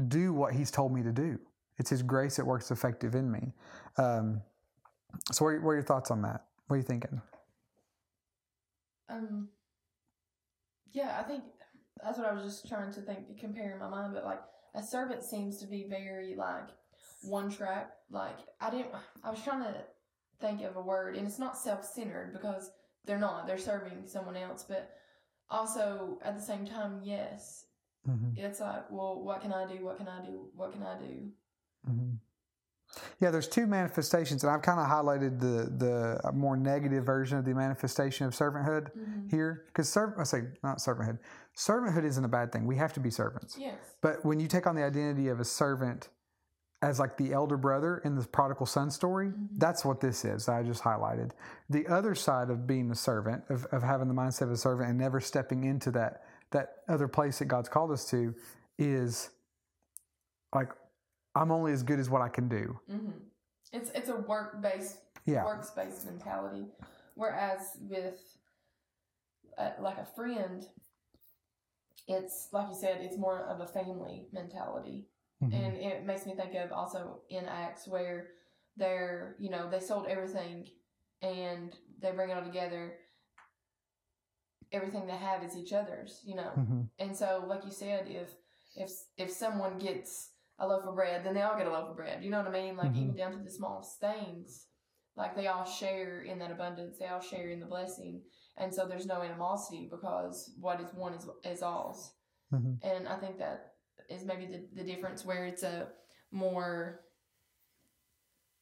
do 0.07 0.33
what 0.33 0.53
he's 0.53 0.71
told 0.71 0.93
me 0.93 1.01
to 1.03 1.11
do. 1.11 1.39
It's 1.77 1.89
his 1.89 2.03
grace 2.03 2.35
that 2.35 2.45
works 2.45 2.71
effective 2.71 3.15
in 3.15 3.31
me. 3.31 3.53
Um, 3.97 4.41
so, 5.31 5.45
what 5.45 5.51
are, 5.51 5.61
what 5.61 5.71
are 5.71 5.75
your 5.75 5.83
thoughts 5.83 6.11
on 6.11 6.21
that? 6.23 6.45
What 6.67 6.75
are 6.75 6.77
you 6.77 6.83
thinking? 6.83 7.21
Um. 9.09 9.49
Yeah, 10.91 11.17
I 11.19 11.23
think 11.23 11.43
that's 12.03 12.17
what 12.17 12.27
I 12.27 12.33
was 12.33 12.43
just 12.43 12.67
trying 12.67 12.91
to 12.93 13.01
think 13.01 13.39
compare 13.39 13.73
in 13.73 13.79
my 13.79 13.89
mind. 13.89 14.13
But 14.13 14.25
like 14.25 14.41
a 14.75 14.83
servant 14.83 15.23
seems 15.23 15.57
to 15.59 15.67
be 15.67 15.85
very 15.89 16.35
like 16.35 16.69
one 17.21 17.49
track. 17.49 17.91
Like 18.11 18.37
I 18.59 18.69
didn't. 18.69 18.89
I 19.23 19.29
was 19.29 19.41
trying 19.41 19.63
to 19.63 19.75
think 20.39 20.61
of 20.63 20.75
a 20.75 20.81
word, 20.81 21.15
and 21.15 21.27
it's 21.27 21.39
not 21.39 21.57
self-centered 21.57 22.31
because 22.33 22.71
they're 23.05 23.19
not. 23.19 23.47
They're 23.47 23.57
serving 23.57 24.03
someone 24.07 24.35
else, 24.37 24.63
but 24.67 24.91
also 25.49 26.19
at 26.23 26.35
the 26.35 26.41
same 26.43 26.65
time, 26.65 27.01
yes, 27.03 27.65
Mm-hmm. 28.09 28.37
it's 28.37 28.59
like, 28.59 28.91
well, 28.91 29.23
what 29.23 29.39
can 29.39 29.53
I 29.53 29.65
do? 29.65 29.85
What 29.85 29.95
can 29.97 30.09
I 30.09 30.25
do? 30.25 30.49
What 30.57 30.73
can 30.73 30.83
I 30.83 30.97
do? 30.99 31.29
Mm-hmm. 31.89 32.15
Yeah, 33.21 33.31
there's 33.31 33.47
two 33.47 33.65
manifestations, 33.65 34.43
and 34.43 34.51
I've 34.51 34.61
kind 34.61 34.77
of 34.77 34.87
highlighted 34.87 35.39
the 35.39 35.71
the 36.23 36.31
more 36.33 36.57
negative 36.57 37.05
version 37.05 37.37
of 37.37 37.45
the 37.45 37.53
manifestation 37.53 38.25
of 38.25 38.33
servanthood 38.33 38.91
Mm-hmm. 38.91 39.29
here, 39.29 39.63
because 39.67 39.87
serv- 39.87 40.15
I 40.19 40.23
say 40.23 40.41
not 40.63 40.79
servanthood. 40.79 41.19
Servanthood 41.57 42.03
isn't 42.03 42.25
a 42.25 42.27
bad 42.27 42.51
thing. 42.51 42.65
We 42.67 42.75
have 42.75 42.91
to 42.93 42.99
be 42.99 43.09
servants, 43.09 43.55
Yes. 43.57 43.77
but 44.01 44.25
when 44.25 44.37
you 44.41 44.49
take 44.49 44.67
on 44.67 44.75
the 44.75 44.83
identity 44.83 45.29
of 45.29 45.39
a 45.39 45.45
servant 45.45 46.09
as 46.83 46.99
like 46.99 47.15
the 47.17 47.31
elder 47.31 47.55
brother 47.55 47.99
in 47.99 48.13
the 48.15 48.27
prodigal 48.27 48.65
son 48.65 48.91
story, 48.91 49.29
Mhm. 49.29 49.47
that's 49.57 49.85
what 49.85 50.01
this 50.01 50.25
is. 50.25 50.49
I 50.49 50.63
just 50.63 50.83
highlighted 50.83 51.31
the 51.69 51.87
other 51.87 52.13
side 52.13 52.49
of 52.49 52.67
being 52.67 52.91
a 52.91 52.95
servant, 52.95 53.45
of, 53.49 53.65
of 53.67 53.81
having 53.81 54.09
the 54.09 54.13
mindset 54.13 54.43
of 54.43 54.51
a 54.51 54.57
servant 54.57 54.89
and 54.89 54.99
never 54.99 55.19
stepping 55.19 55.63
into 55.63 55.89
that 55.91 56.23
that 56.51 56.83
other 56.87 57.07
place 57.07 57.39
that 57.39 57.45
God's 57.45 57.69
called 57.69 57.89
us 57.91 58.07
to, 58.11 58.35
is 58.77 59.31
like 60.53 60.69
I'm 61.33 61.51
only 61.51 61.71
as 61.71 61.81
good 61.81 61.99
as 61.99 62.09
what 62.11 62.21
I 62.21 62.29
can 62.29 62.47
do. 62.47 62.79
Mm-hmm. 62.89 63.11
It's 63.71 63.89
it's 63.91 64.09
a 64.09 64.17
work 64.17 64.61
based 64.61 64.97
Yeah. 65.25 65.43
workspace 65.45 66.05
mentality, 66.05 66.67
whereas 67.15 67.77
with 67.79 68.19
uh, 69.57 69.71
like 69.79 69.97
a 69.99 70.05
friend, 70.05 70.67
it's 72.07 72.49
like 72.51 72.67
you 72.69 72.75
said, 72.75 72.99
it's 73.01 73.17
more 73.17 73.39
of 73.39 73.61
a 73.61 73.67
family 73.67 74.27
mentality, 74.33 75.07
Mhm. 75.49 75.53
and 75.53 75.77
it 75.77 76.05
makes 76.05 76.25
me 76.25 76.35
think 76.35 76.53
of 76.55 76.71
also 76.71 77.21
in 77.29 77.45
Acts 77.45 77.87
where 77.87 78.29
they're 78.77 79.35
you 79.39 79.49
know 79.49 79.69
they 79.69 79.79
sold 79.79 80.07
everything 80.07 80.67
and 81.21 81.75
they 81.99 82.11
bring 82.11 82.29
it 82.29 82.37
all 82.37 82.43
together. 82.43 82.97
Everything 84.71 85.05
they 85.05 85.15
have 85.15 85.43
is 85.43 85.55
each 85.55 85.71
other's, 85.73 86.21
you 86.25 86.35
know. 86.35 86.49
hmm 86.49 86.81
And 86.97 87.15
so, 87.15 87.43
like 87.47 87.63
you 87.65 87.71
said, 87.71 88.07
if 88.07 88.29
if 88.75 88.91
if 89.17 89.29
someone 89.31 89.77
gets 89.77 90.31
a 90.59 90.67
loaf 90.67 90.85
of 90.85 90.95
bread, 90.95 91.23
then 91.23 91.33
they 91.35 91.41
all 91.43 91.57
get 91.57 91.67
a 91.67 91.71
loaf 91.71 91.89
of 91.89 91.95
bread. 91.95 92.23
You 92.23 92.31
know 92.31 92.39
what 92.39 92.47
I 92.47 92.51
mean? 92.61 92.75
Like 92.77 92.93
Mhm. 92.93 92.97
even 92.97 93.15
down 93.15 93.31
to 93.33 93.43
the 93.43 93.51
smallest 93.51 93.99
things, 93.99 94.67
like 95.15 95.35
they 95.35 95.47
all 95.47 95.65
share 95.65 96.21
in 96.23 96.39
that 96.39 96.51
abundance. 96.51 96.97
They 96.97 97.07
all 97.07 97.19
share 97.21 97.49
in 97.51 97.59
the 97.59 97.67
blessing, 97.67 98.23
and 98.57 98.73
so 98.73 98.87
there's 98.87 99.05
no 99.05 99.21
animosity 99.21 99.87
because 99.91 100.55
what 100.59 100.81
is 100.81 100.91
one 100.93 101.13
is 101.13 101.27
is 101.43 101.61
all's. 101.61 102.15
Mhm. 102.51 102.79
And 102.83 103.07
I 103.07 103.17
think 103.19 103.37
that 103.37 103.72
is 104.09 104.25
maybe 104.25 104.45
the 104.45 104.63
the 104.75 104.83
difference 104.83 105.25
where 105.25 105.45
it's 105.45 105.63
a 105.63 105.87
more 106.31 107.01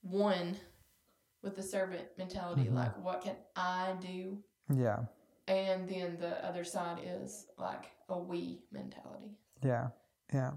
one 0.01 0.57
with 1.41 1.55
the 1.55 1.63
servant 1.63 2.07
mentality. 2.17 2.65
Mhm. 2.65 2.75
Like, 2.75 2.97
what 3.03 3.21
can 3.21 3.35
I 3.55 3.95
do? 3.99 4.43
Yeah. 4.73 5.05
And 5.47 5.89
then 5.89 6.17
the 6.19 6.43
other 6.45 6.63
side 6.63 6.99
is 7.03 7.47
like 7.57 7.91
a 8.09 8.17
we 8.17 8.63
mentality. 8.71 9.37
Yeah, 9.63 9.89
yeah, 10.33 10.51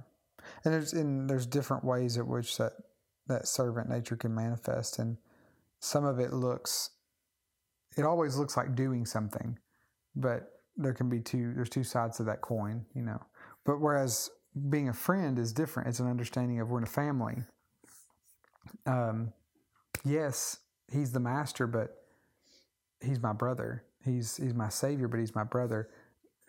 and 0.64 0.74
there's 0.74 0.92
and 0.92 1.28
there's 1.28 1.46
different 1.46 1.84
ways 1.84 2.16
at 2.16 2.26
which 2.26 2.56
that 2.58 2.72
that 3.26 3.48
servant 3.48 3.88
nature 3.88 4.16
can 4.16 4.34
manifest, 4.34 4.98
and 4.98 5.16
some 5.80 6.04
of 6.04 6.18
it 6.18 6.32
looks, 6.32 6.90
it 7.96 8.04
always 8.04 8.36
looks 8.36 8.56
like 8.56 8.74
doing 8.74 9.04
something, 9.06 9.58
but 10.14 10.62
there 10.76 10.94
can 10.94 11.08
be 11.08 11.20
two. 11.20 11.54
There's 11.54 11.70
two 11.70 11.84
sides 11.84 12.18
to 12.18 12.24
that 12.24 12.40
coin, 12.40 12.86
you 12.94 13.02
know. 13.02 13.20
But 13.64 13.80
whereas 13.80 14.30
being 14.68 14.88
a 14.88 14.92
friend 14.92 15.38
is 15.38 15.52
different, 15.52 15.88
it's 15.88 16.00
an 16.00 16.08
understanding 16.08 16.60
of 16.60 16.70
we're 16.70 16.78
in 16.78 16.84
a 16.84 16.86
family. 16.86 17.36
Um, 18.86 19.32
yes, 20.04 20.58
he's 20.90 21.12
the 21.12 21.20
master, 21.20 21.66
but 21.66 22.02
he's 23.00 23.20
my 23.20 23.32
brother. 23.32 23.84
He's 24.04 24.36
he's 24.36 24.54
my 24.54 24.68
savior, 24.68 25.08
but 25.08 25.20
he's 25.20 25.34
my 25.34 25.44
brother. 25.44 25.88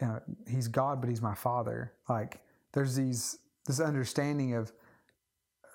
Uh, 0.01 0.19
he's 0.47 0.67
God, 0.67 0.99
but 1.01 1.09
he's 1.09 1.21
my 1.21 1.35
father. 1.35 1.93
Like 2.09 2.41
there's 2.73 2.95
these 2.95 3.39
this 3.65 3.79
understanding 3.79 4.53
of 4.53 4.71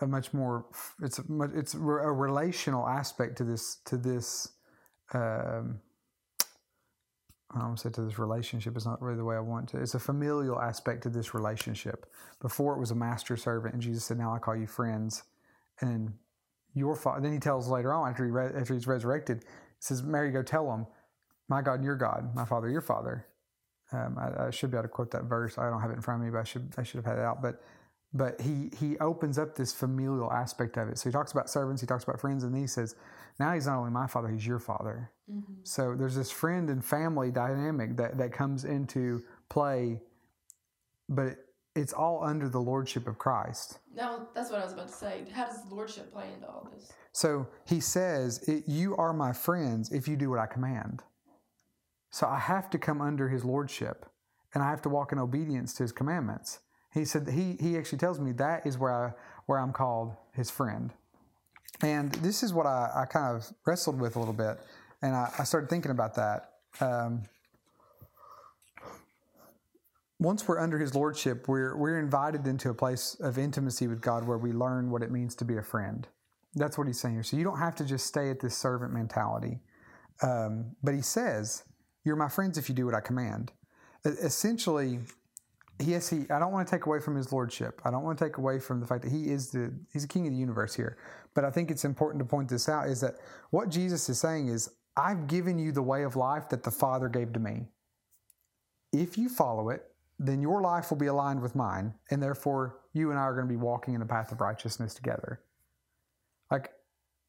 a 0.00 0.06
much 0.06 0.32
more 0.32 0.66
it's 1.02 1.18
a 1.18 1.30
much, 1.30 1.50
it's 1.54 1.74
a 1.74 1.78
relational 1.78 2.86
aspect 2.86 3.36
to 3.38 3.44
this 3.44 3.76
to 3.86 3.96
this 3.96 4.48
um, 5.12 5.80
I 7.54 7.60
don't 7.60 7.76
to 7.76 8.02
this 8.02 8.18
relationship 8.18 8.76
is 8.76 8.86
not 8.86 9.02
really 9.02 9.16
the 9.16 9.24
way 9.24 9.36
I 9.36 9.40
want 9.40 9.68
to. 9.70 9.80
It's 9.80 9.94
a 9.94 9.98
familial 9.98 10.60
aspect 10.60 11.02
to 11.02 11.10
this 11.10 11.34
relationship. 11.34 12.06
Before 12.40 12.74
it 12.74 12.78
was 12.78 12.92
a 12.92 12.94
master 12.94 13.36
servant, 13.36 13.74
and 13.74 13.82
Jesus 13.82 14.04
said, 14.04 14.18
"Now 14.18 14.32
I 14.32 14.38
call 14.38 14.54
you 14.54 14.66
friends." 14.66 15.24
And 15.80 16.12
your 16.74 16.94
father. 16.94 17.20
Then 17.20 17.32
he 17.32 17.38
tells 17.38 17.68
later 17.68 17.92
on 17.92 18.10
after 18.10 18.24
he 18.24 18.30
re- 18.30 18.52
after 18.54 18.74
he's 18.74 18.86
resurrected, 18.86 19.42
he 19.42 19.80
says, 19.80 20.02
"Mary, 20.02 20.30
go 20.30 20.42
tell 20.42 20.68
them, 20.70 20.86
my 21.48 21.62
God, 21.62 21.82
your 21.82 21.96
God, 21.96 22.34
my 22.34 22.44
Father, 22.44 22.68
your 22.68 22.80
Father." 22.80 23.26
Um, 23.92 24.16
I, 24.18 24.46
I, 24.46 24.50
should 24.50 24.70
be 24.70 24.76
able 24.76 24.84
to 24.84 24.88
quote 24.88 25.10
that 25.10 25.24
verse. 25.24 25.58
I 25.58 25.68
don't 25.68 25.80
have 25.80 25.90
it 25.90 25.94
in 25.94 26.00
front 26.00 26.20
of 26.20 26.26
me, 26.26 26.30
but 26.30 26.38
I 26.38 26.44
should 26.44 26.72
I 26.78 26.84
should 26.84 26.98
have 26.98 27.06
had 27.06 27.18
it 27.18 27.24
out. 27.24 27.42
But 27.42 27.60
but 28.12 28.40
he 28.40 28.70
he 28.78 28.98
opens 28.98 29.38
up 29.38 29.54
this 29.54 29.72
familial 29.72 30.32
aspect 30.32 30.76
of 30.76 30.88
it. 30.88 30.98
So 30.98 31.08
he 31.08 31.12
talks 31.12 31.32
about 31.32 31.48
servants, 31.48 31.80
he 31.80 31.86
talks 31.86 32.04
about 32.04 32.20
friends, 32.20 32.44
and 32.44 32.54
then 32.54 32.60
he 32.60 32.66
says, 32.66 32.96
now 33.38 33.54
he's 33.54 33.66
not 33.66 33.78
only 33.78 33.90
my 33.90 34.06
father, 34.06 34.28
he's 34.28 34.46
your 34.46 34.58
father. 34.58 35.10
Mm-hmm. 35.30 35.54
So 35.62 35.94
there's 35.94 36.16
this 36.16 36.30
friend 36.30 36.70
and 36.70 36.84
family 36.84 37.30
dynamic 37.30 37.96
that 37.96 38.18
that 38.18 38.32
comes 38.32 38.64
into 38.64 39.22
play, 39.48 40.00
but 41.08 41.26
it, 41.26 41.38
it's 41.76 41.92
all 41.92 42.22
under 42.24 42.48
the 42.48 42.60
lordship 42.60 43.06
of 43.06 43.16
Christ. 43.16 43.78
Now 43.94 44.26
that's 44.34 44.50
what 44.50 44.60
I 44.60 44.64
was 44.64 44.72
about 44.72 44.88
to 44.88 44.94
say. 44.94 45.24
How 45.32 45.46
does 45.46 45.60
lordship 45.70 46.12
play 46.12 46.26
into 46.34 46.48
all 46.48 46.68
this? 46.74 46.92
So 47.12 47.46
he 47.64 47.80
says, 47.80 48.44
"You 48.66 48.96
are 48.96 49.12
my 49.12 49.32
friends 49.32 49.92
if 49.92 50.08
you 50.08 50.16
do 50.16 50.30
what 50.30 50.40
I 50.40 50.46
command." 50.46 51.04
So 52.10 52.26
I 52.26 52.38
have 52.38 52.68
to 52.70 52.78
come 52.78 53.00
under 53.00 53.28
his 53.28 53.44
lordship 53.44 54.04
and 54.52 54.64
I 54.64 54.70
have 54.70 54.82
to 54.82 54.88
walk 54.88 55.12
in 55.12 55.18
obedience 55.18 55.74
to 55.74 55.84
his 55.84 55.92
commandments. 55.92 56.58
He 56.92 57.04
said 57.04 57.28
he 57.28 57.56
he 57.60 57.76
actually 57.76 57.98
tells 57.98 58.18
me 58.18 58.32
that 58.32 58.66
is 58.66 58.78
where 58.78 58.92
I 58.92 59.12
where 59.46 59.58
I'm 59.58 59.72
called 59.72 60.14
his 60.32 60.50
friend. 60.50 60.92
And 61.82 62.12
this 62.12 62.42
is 62.42 62.52
what 62.52 62.66
I, 62.66 62.90
I 62.94 63.04
kind 63.06 63.36
of 63.36 63.50
wrestled 63.66 63.98
with 63.98 64.16
a 64.16 64.18
little 64.18 64.34
bit. 64.34 64.58
And 65.02 65.14
I, 65.14 65.32
I 65.38 65.44
started 65.44 65.70
thinking 65.70 65.90
about 65.90 66.14
that. 66.16 66.50
Um, 66.80 67.22
once 70.18 70.46
we're 70.46 70.60
under 70.60 70.78
his 70.78 70.94
lordship, 70.94 71.48
we're 71.48 71.76
we're 71.76 71.98
invited 71.98 72.46
into 72.46 72.68
a 72.68 72.74
place 72.74 73.16
of 73.20 73.38
intimacy 73.38 73.86
with 73.86 74.00
God 74.02 74.26
where 74.26 74.36
we 74.36 74.52
learn 74.52 74.90
what 74.90 75.02
it 75.02 75.10
means 75.10 75.34
to 75.36 75.44
be 75.44 75.56
a 75.56 75.62
friend. 75.62 76.06
That's 76.54 76.76
what 76.76 76.86
he's 76.86 77.00
saying 77.00 77.14
here. 77.14 77.22
So 77.22 77.36
you 77.36 77.44
don't 77.44 77.58
have 77.58 77.76
to 77.76 77.84
just 77.84 78.06
stay 78.06 78.28
at 78.28 78.40
this 78.40 78.56
servant 78.56 78.92
mentality. 78.92 79.60
Um, 80.22 80.76
but 80.82 80.94
he 80.94 81.00
says, 81.00 81.64
you're 82.04 82.16
my 82.16 82.28
friends 82.28 82.58
if 82.58 82.68
you 82.68 82.74
do 82.74 82.84
what 82.84 82.94
I 82.94 83.00
command. 83.00 83.52
Essentially, 84.04 84.98
yes, 85.80 86.08
he. 86.08 86.26
I 86.30 86.38
don't 86.38 86.52
want 86.52 86.66
to 86.66 86.70
take 86.70 86.86
away 86.86 87.00
from 87.00 87.16
his 87.16 87.32
lordship. 87.32 87.80
I 87.84 87.90
don't 87.90 88.02
want 88.02 88.18
to 88.18 88.24
take 88.24 88.38
away 88.38 88.58
from 88.58 88.80
the 88.80 88.86
fact 88.86 89.02
that 89.02 89.12
he 89.12 89.30
is 89.30 89.50
the 89.50 89.72
he's 89.92 90.02
the 90.02 90.08
king 90.08 90.26
of 90.26 90.32
the 90.32 90.38
universe 90.38 90.74
here. 90.74 90.98
But 91.34 91.44
I 91.44 91.50
think 91.50 91.70
it's 91.70 91.84
important 91.84 92.20
to 92.20 92.24
point 92.24 92.48
this 92.48 92.68
out: 92.68 92.88
is 92.88 93.00
that 93.00 93.16
what 93.50 93.68
Jesus 93.68 94.08
is 94.08 94.18
saying 94.18 94.48
is, 94.48 94.70
I've 94.96 95.26
given 95.26 95.58
you 95.58 95.72
the 95.72 95.82
way 95.82 96.02
of 96.02 96.16
life 96.16 96.48
that 96.50 96.62
the 96.62 96.70
Father 96.70 97.08
gave 97.08 97.32
to 97.32 97.40
me. 97.40 97.66
If 98.92 99.16
you 99.16 99.28
follow 99.28 99.70
it, 99.70 99.84
then 100.18 100.42
your 100.42 100.60
life 100.60 100.90
will 100.90 100.98
be 100.98 101.06
aligned 101.06 101.40
with 101.40 101.54
mine, 101.54 101.94
and 102.10 102.22
therefore 102.22 102.80
you 102.92 103.10
and 103.10 103.18
I 103.18 103.22
are 103.22 103.34
going 103.34 103.46
to 103.46 103.52
be 103.52 103.56
walking 103.56 103.94
in 103.94 104.00
the 104.00 104.06
path 104.06 104.32
of 104.32 104.40
righteousness 104.40 104.94
together. 104.94 105.40
Like 106.50 106.72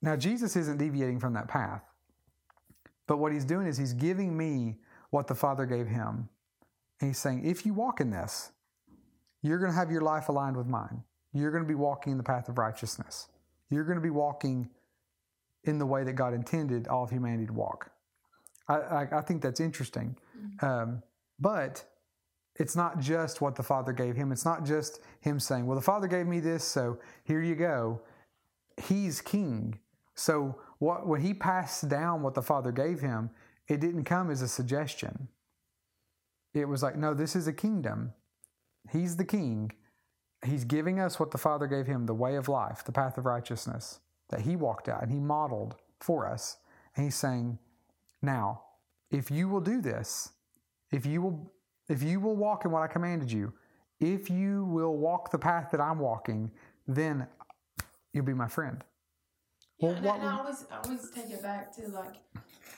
now, 0.01 0.15
Jesus 0.15 0.55
isn't 0.55 0.77
deviating 0.77 1.19
from 1.19 1.33
that 1.33 1.47
path. 1.47 1.83
But 3.07 3.17
what 3.17 3.31
he's 3.31 3.45
doing 3.45 3.67
is 3.67 3.77
he's 3.77 3.93
giving 3.93 4.35
me 4.35 4.77
what 5.09 5.27
the 5.27 5.35
Father 5.35 5.65
gave 5.65 5.87
him. 5.87 6.29
And 7.01 7.09
he's 7.09 7.17
saying, 7.17 7.45
if 7.45 7.65
you 7.65 7.73
walk 7.73 7.99
in 7.99 8.11
this, 8.11 8.51
you're 9.41 9.57
going 9.57 9.71
to 9.71 9.77
have 9.77 9.91
your 9.91 10.01
life 10.01 10.29
aligned 10.29 10.55
with 10.55 10.67
mine. 10.67 11.03
You're 11.33 11.51
going 11.51 11.63
to 11.63 11.67
be 11.67 11.75
walking 11.75 12.11
in 12.11 12.17
the 12.17 12.23
path 12.23 12.47
of 12.47 12.57
righteousness. 12.57 13.27
You're 13.69 13.83
going 13.83 13.97
to 13.97 14.03
be 14.03 14.11
walking 14.11 14.69
in 15.63 15.79
the 15.79 15.85
way 15.85 16.03
that 16.03 16.13
God 16.13 16.33
intended 16.33 16.87
all 16.87 17.03
of 17.03 17.09
humanity 17.09 17.47
to 17.47 17.53
walk. 17.53 17.91
I, 18.67 18.75
I, 18.75 19.07
I 19.19 19.21
think 19.21 19.41
that's 19.41 19.59
interesting. 19.59 20.15
Mm-hmm. 20.37 20.65
Um, 20.65 21.03
but 21.39 21.83
it's 22.55 22.75
not 22.75 22.99
just 22.99 23.41
what 23.41 23.55
the 23.55 23.63
Father 23.63 23.93
gave 23.93 24.15
him. 24.15 24.31
It's 24.31 24.45
not 24.45 24.65
just 24.65 24.99
him 25.21 25.39
saying, 25.39 25.65
well, 25.65 25.75
the 25.75 25.83
Father 25.83 26.07
gave 26.07 26.27
me 26.27 26.39
this, 26.39 26.63
so 26.63 26.99
here 27.23 27.41
you 27.41 27.55
go. 27.55 28.01
He's 28.77 29.21
king. 29.21 29.79
So 30.15 30.55
what, 30.79 31.07
when 31.07 31.21
he 31.21 31.33
passed 31.33 31.89
down 31.89 32.21
what 32.21 32.35
the 32.35 32.41
Father 32.41 32.71
gave 32.71 32.99
him, 32.99 33.31
it 33.67 33.79
didn't 33.79 34.03
come 34.03 34.29
as 34.29 34.41
a 34.41 34.47
suggestion. 34.47 35.29
It 36.53 36.67
was 36.67 36.83
like, 36.83 36.97
no, 36.97 37.13
this 37.13 37.35
is 37.35 37.47
a 37.47 37.53
kingdom. 37.53 38.13
He's 38.91 39.15
the 39.15 39.25
king. 39.25 39.71
He's 40.45 40.65
giving 40.65 40.99
us 40.99 41.19
what 41.19 41.31
the 41.31 41.37
Father 41.37 41.67
gave 41.67 41.85
him 41.87 42.05
the 42.05 42.13
way 42.13 42.35
of 42.35 42.49
life, 42.49 42.83
the 42.83 42.91
path 42.91 43.17
of 43.17 43.25
righteousness 43.25 43.99
that 44.29 44.41
he 44.41 44.55
walked 44.55 44.89
out 44.89 45.03
and 45.03 45.11
he 45.11 45.19
modeled 45.19 45.75
for 45.99 46.27
us. 46.27 46.57
And 46.95 47.05
he's 47.05 47.15
saying, 47.15 47.59
now, 48.21 48.63
if 49.11 49.29
you 49.29 49.47
will 49.47 49.61
do 49.61 49.81
this, 49.81 50.31
if 50.91 51.05
you 51.05 51.21
will 51.21 51.51
if 51.89 52.01
you 52.01 52.19
will 52.19 52.35
walk 52.35 52.63
in 52.63 52.71
what 52.71 52.81
I 52.81 52.87
commanded 52.87 53.31
you, 53.31 53.53
if 53.99 54.29
you 54.29 54.65
will 54.65 54.95
walk 54.95 55.29
the 55.29 55.37
path 55.37 55.69
that 55.71 55.81
I'm 55.81 55.99
walking, 55.99 56.49
then 56.87 57.27
you'll 58.13 58.25
be 58.25 58.33
my 58.33 58.47
friend. 58.47 58.83
Yeah, 59.77 59.89
well, 59.89 59.97
and, 59.97 60.05
and 60.05 60.29
I 60.29 60.37
always 60.37 60.65
I 60.71 60.77
always 60.77 61.09
take 61.11 61.29
it 61.29 61.41
back 61.41 61.75
to 61.75 61.87
like 61.89 62.15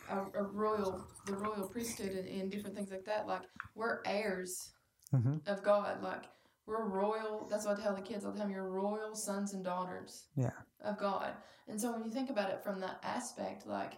a, 0.09 0.39
a 0.39 0.43
royal 0.43 1.05
the 1.25 1.33
royal 1.33 1.67
priesthood 1.67 2.11
and, 2.11 2.27
and, 2.27 2.51
different 2.51 2.75
things 2.75 2.91
like 2.91 3.05
that. 3.05 3.27
Like 3.27 3.43
we're 3.75 3.99
heirs 4.05 4.71
mm-hmm. 5.13 5.37
of 5.47 5.63
God. 5.63 6.03
Like 6.03 6.23
we're 6.65 6.85
royal. 6.85 7.47
That's 7.49 7.65
what 7.65 7.79
I 7.79 7.83
tell 7.83 7.95
the 7.95 8.01
kids 8.01 8.25
all 8.25 8.31
the 8.31 8.39
time. 8.39 8.51
You're 8.51 8.69
royal 8.69 9.15
sons 9.15 9.53
and 9.53 9.63
daughters. 9.63 10.25
Yeah. 10.35 10.51
Of 10.83 10.97
God. 10.97 11.31
And 11.67 11.79
so 11.79 11.91
when 11.91 12.03
you 12.03 12.11
think 12.11 12.29
about 12.29 12.49
it 12.49 12.63
from 12.63 12.79
that 12.81 12.99
aspect, 13.03 13.65
like 13.67 13.93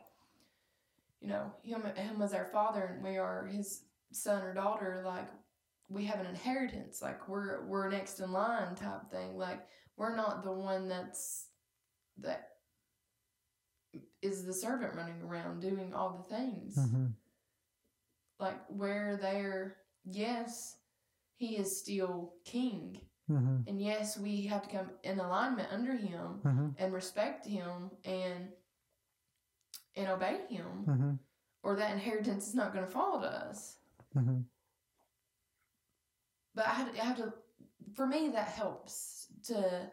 you 1.21 1.27
know 1.27 1.51
him 1.63 1.83
him 1.95 2.21
as 2.21 2.33
our 2.33 2.45
father 2.45 2.93
and 2.95 3.03
we 3.03 3.17
are 3.17 3.47
his 3.51 3.83
son 4.11 4.43
or 4.43 4.53
daughter. 4.53 5.01
Like 5.05 5.27
we 5.89 6.05
have 6.05 6.19
an 6.19 6.27
inheritance. 6.27 7.01
Like 7.01 7.27
we're 7.27 7.65
we're 7.65 7.89
next 7.89 8.19
in 8.19 8.31
line 8.31 8.75
type 8.75 9.09
thing. 9.11 9.37
Like 9.37 9.61
we're 9.97 10.15
not 10.15 10.43
the 10.43 10.51
one 10.51 10.87
that's 10.87 11.47
that 12.19 12.49
is 14.25 14.45
the 14.45 14.53
servant 14.53 14.95
running 14.95 15.21
around 15.21 15.61
doing 15.61 15.93
all 15.93 16.11
the 16.17 16.35
things. 16.35 16.77
Mm-hmm. 16.77 17.05
Like 18.39 18.59
where 18.67 19.17
they're, 19.21 19.77
yes, 20.03 20.77
he 21.35 21.57
is 21.57 21.77
still 21.77 22.33
king. 22.43 22.99
Mm-hmm. 23.31 23.67
And 23.67 23.81
yes, 23.81 24.17
we 24.17 24.45
have 24.47 24.63
to 24.63 24.69
come 24.69 24.89
in 25.03 25.19
alignment 25.19 25.69
under 25.71 25.93
him 25.93 26.41
mm-hmm. 26.43 26.67
and 26.77 26.93
respect 26.93 27.45
him 27.45 27.91
and 28.03 28.49
and 29.97 30.09
obey 30.09 30.41
him, 30.49 30.65
mm-hmm. 30.85 31.11
or 31.63 31.75
that 31.77 31.93
inheritance 31.93 32.49
is 32.49 32.53
not 32.53 32.73
going 32.73 32.85
to 32.85 32.91
fall 32.91 33.21
to 33.21 33.27
us. 33.27 33.77
Mm-hmm. 34.15 34.41
But 36.53 36.67
I 36.67 36.71
have, 36.71 36.89
I 36.93 37.03
have 37.03 37.17
to, 37.17 37.33
for 37.93 38.05
me, 38.05 38.29
that 38.29 38.49
helps 38.49 39.27
to 39.45 39.89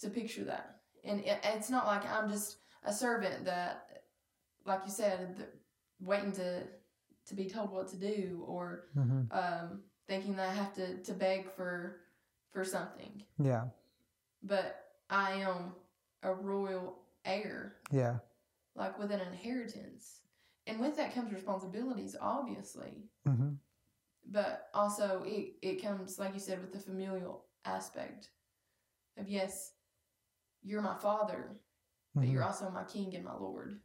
to 0.00 0.10
picture 0.10 0.44
that, 0.44 0.76
and 1.02 1.20
it, 1.20 1.40
it's 1.42 1.70
not 1.70 1.86
like 1.86 2.06
I'm 2.06 2.30
just 2.30 2.58
a 2.84 2.92
servant 2.92 3.44
that 3.44 3.86
like 4.66 4.80
you 4.84 4.90
said, 4.92 5.36
the, 5.36 5.46
waiting 6.00 6.32
to 6.32 6.62
to 7.26 7.34
be 7.34 7.44
told 7.48 7.70
what 7.72 7.88
to 7.88 7.96
do, 7.96 8.44
or 8.46 8.88
hmm 8.94 9.22
um, 9.30 9.80
thinking 10.08 10.36
that 10.36 10.50
I 10.50 10.54
have 10.54 10.74
to 10.74 10.98
to 11.02 11.12
beg 11.12 11.50
for 11.54 12.00
for 12.52 12.64
something. 12.64 13.22
Yeah. 13.42 13.64
But 14.42 14.84
I 15.08 15.32
am 15.32 15.74
a 16.22 16.32
royal 16.34 16.98
heir, 17.24 17.76
Yeah. 17.92 18.18
like 18.74 18.98
with 18.98 19.10
an 19.12 19.20
inheritance, 19.20 20.20
and 20.66 20.80
with 20.80 20.96
that 20.96 21.14
comes 21.14 21.32
responsibilities, 21.32 22.16
obviously. 22.20 23.08
hmm 23.26 23.50
but 24.30 24.68
also 24.74 25.22
it, 25.26 25.54
it 25.62 25.82
comes 25.82 26.18
like 26.18 26.34
you 26.34 26.38
said 26.40 26.60
with 26.60 26.72
the 26.74 26.78
familial 26.78 27.46
aspect 27.64 28.28
of 29.16 29.26
yes 29.28 29.72
you're 30.62 30.82
my 30.82 30.94
father 30.94 31.56
but 32.14 32.22
Mm-hmm. 32.24 32.32
you're 32.32 32.44
also 32.44 32.70
my 32.70 32.84
king 32.84 33.14
and 33.14 33.24
my 33.24 33.34
lord 33.38 33.78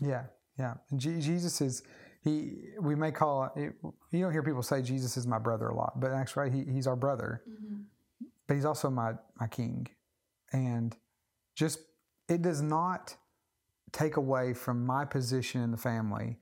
Yeah, 0.00 0.24
yeah. 0.58 0.74
And 0.90 0.98
Je- 1.00 1.20
Jesus 1.20 1.60
is 1.60 1.82
he. 2.22 2.72
We 2.80 2.94
may 2.94 3.12
call 3.12 3.52
it. 3.56 3.72
You 4.10 4.20
don't 4.22 4.32
hear 4.32 4.42
people 4.42 4.62
say 4.62 4.82
Jesus 4.82 5.16
is 5.16 5.26
my 5.26 5.38
brother 5.38 5.68
a 5.68 5.74
lot, 5.76 5.98
but 6.00 6.10
actually 6.12 6.50
he, 6.50 6.64
he's 6.72 6.86
our 6.86 6.96
brother. 6.96 7.42
mm-hmm. 7.48 7.82
But 8.46 8.54
he's 8.54 8.64
also 8.64 8.90
my 8.90 9.12
my 9.40 9.46
king, 9.46 9.86
and 10.52 10.96
just 11.54 11.78
it 12.28 12.42
does 12.42 12.60
not 12.62 13.16
take 13.92 14.16
away 14.16 14.54
from 14.54 14.84
my 14.86 15.04
position 15.04 15.60
in 15.62 15.70
the 15.70 15.76
family 15.76 16.38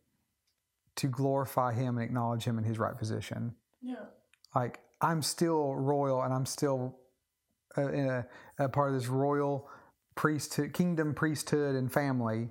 to 0.97 1.07
glorify 1.09 1.73
him 1.73 1.97
and 1.99 2.05
acknowledge 2.05 2.45
him 2.45 2.59
in 2.59 2.65
his 2.65 2.79
right 2.79 2.97
position. 2.97 3.55
yeah 3.83 4.05
Like 4.55 4.81
I'm 5.01 5.23
still 5.23 5.75
royal, 5.75 6.23
and 6.23 6.33
I'm 6.33 6.47
still 6.47 6.97
uh, 7.79 7.89
in 7.93 8.07
a, 8.09 8.27
a 8.59 8.69
part 8.69 8.89
of 8.91 8.95
this 8.99 9.09
royal 9.09 9.69
priesthood, 10.15 10.73
kingdom 10.73 11.15
priesthood, 11.15 11.75
and 11.75 11.93
family. 11.93 12.49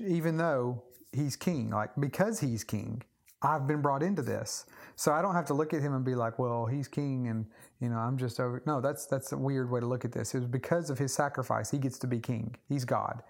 Even 0.00 0.36
though 0.36 0.82
he's 1.12 1.36
king, 1.36 1.70
like 1.70 1.90
because 1.98 2.40
he's 2.40 2.62
king, 2.62 3.02
I've 3.42 3.66
been 3.66 3.82
brought 3.82 4.02
into 4.02 4.22
this, 4.22 4.66
so 4.94 5.12
I 5.12 5.22
don't 5.22 5.34
have 5.34 5.46
to 5.46 5.54
look 5.54 5.74
at 5.74 5.82
him 5.82 5.94
and 5.94 6.04
be 6.04 6.14
like, 6.14 6.38
"Well, 6.38 6.66
he's 6.66 6.88
king," 6.88 7.28
and 7.28 7.46
you 7.80 7.88
know, 7.88 7.96
I'm 7.96 8.16
just 8.16 8.40
over. 8.40 8.62
No, 8.66 8.80
that's 8.80 9.06
that's 9.06 9.32
a 9.32 9.36
weird 9.36 9.70
way 9.70 9.80
to 9.80 9.86
look 9.86 10.04
at 10.04 10.12
this. 10.12 10.34
It 10.34 10.38
was 10.38 10.48
because 10.48 10.88
of 10.88 10.98
his 10.98 11.12
sacrifice, 11.12 11.70
he 11.70 11.78
gets 11.78 11.98
to 12.00 12.06
be 12.06 12.20
king. 12.20 12.56
He's 12.68 12.84
God, 12.84 13.22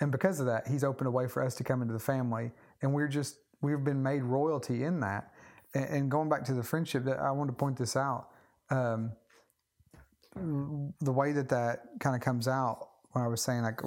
and 0.00 0.12
because 0.12 0.40
of 0.40 0.46
that, 0.46 0.68
he's 0.68 0.84
opened 0.84 1.08
a 1.08 1.10
way 1.10 1.26
for 1.28 1.42
us 1.42 1.54
to 1.56 1.64
come 1.64 1.82
into 1.82 1.92
the 1.92 2.00
family, 2.00 2.52
and 2.82 2.92
we're 2.92 3.08
just 3.08 3.38
we've 3.60 3.82
been 3.82 4.02
made 4.02 4.22
royalty 4.22 4.84
in 4.84 5.00
that. 5.00 5.32
And, 5.74 6.08
going 6.08 6.28
back 6.28 6.44
to 6.44 6.54
the 6.54 6.62
friendship, 6.62 7.04
that 7.04 7.18
I 7.18 7.32
want 7.32 7.48
to 7.48 7.52
point 7.52 7.76
this 7.76 7.96
out. 7.96 8.28
Um, 8.70 9.10
the 10.34 11.12
way 11.12 11.32
that 11.32 11.48
that 11.48 11.82
kind 12.00 12.16
of 12.16 12.22
comes 12.22 12.48
out 12.48 12.88
when 13.12 13.24
I 13.24 13.28
was 13.28 13.40
saying, 13.40 13.62
like 13.62 13.80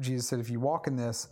Jesus 0.00 0.28
said, 0.28 0.40
if 0.40 0.50
you 0.50 0.60
walk 0.60 0.86
in 0.86 0.96
this, 0.96 1.28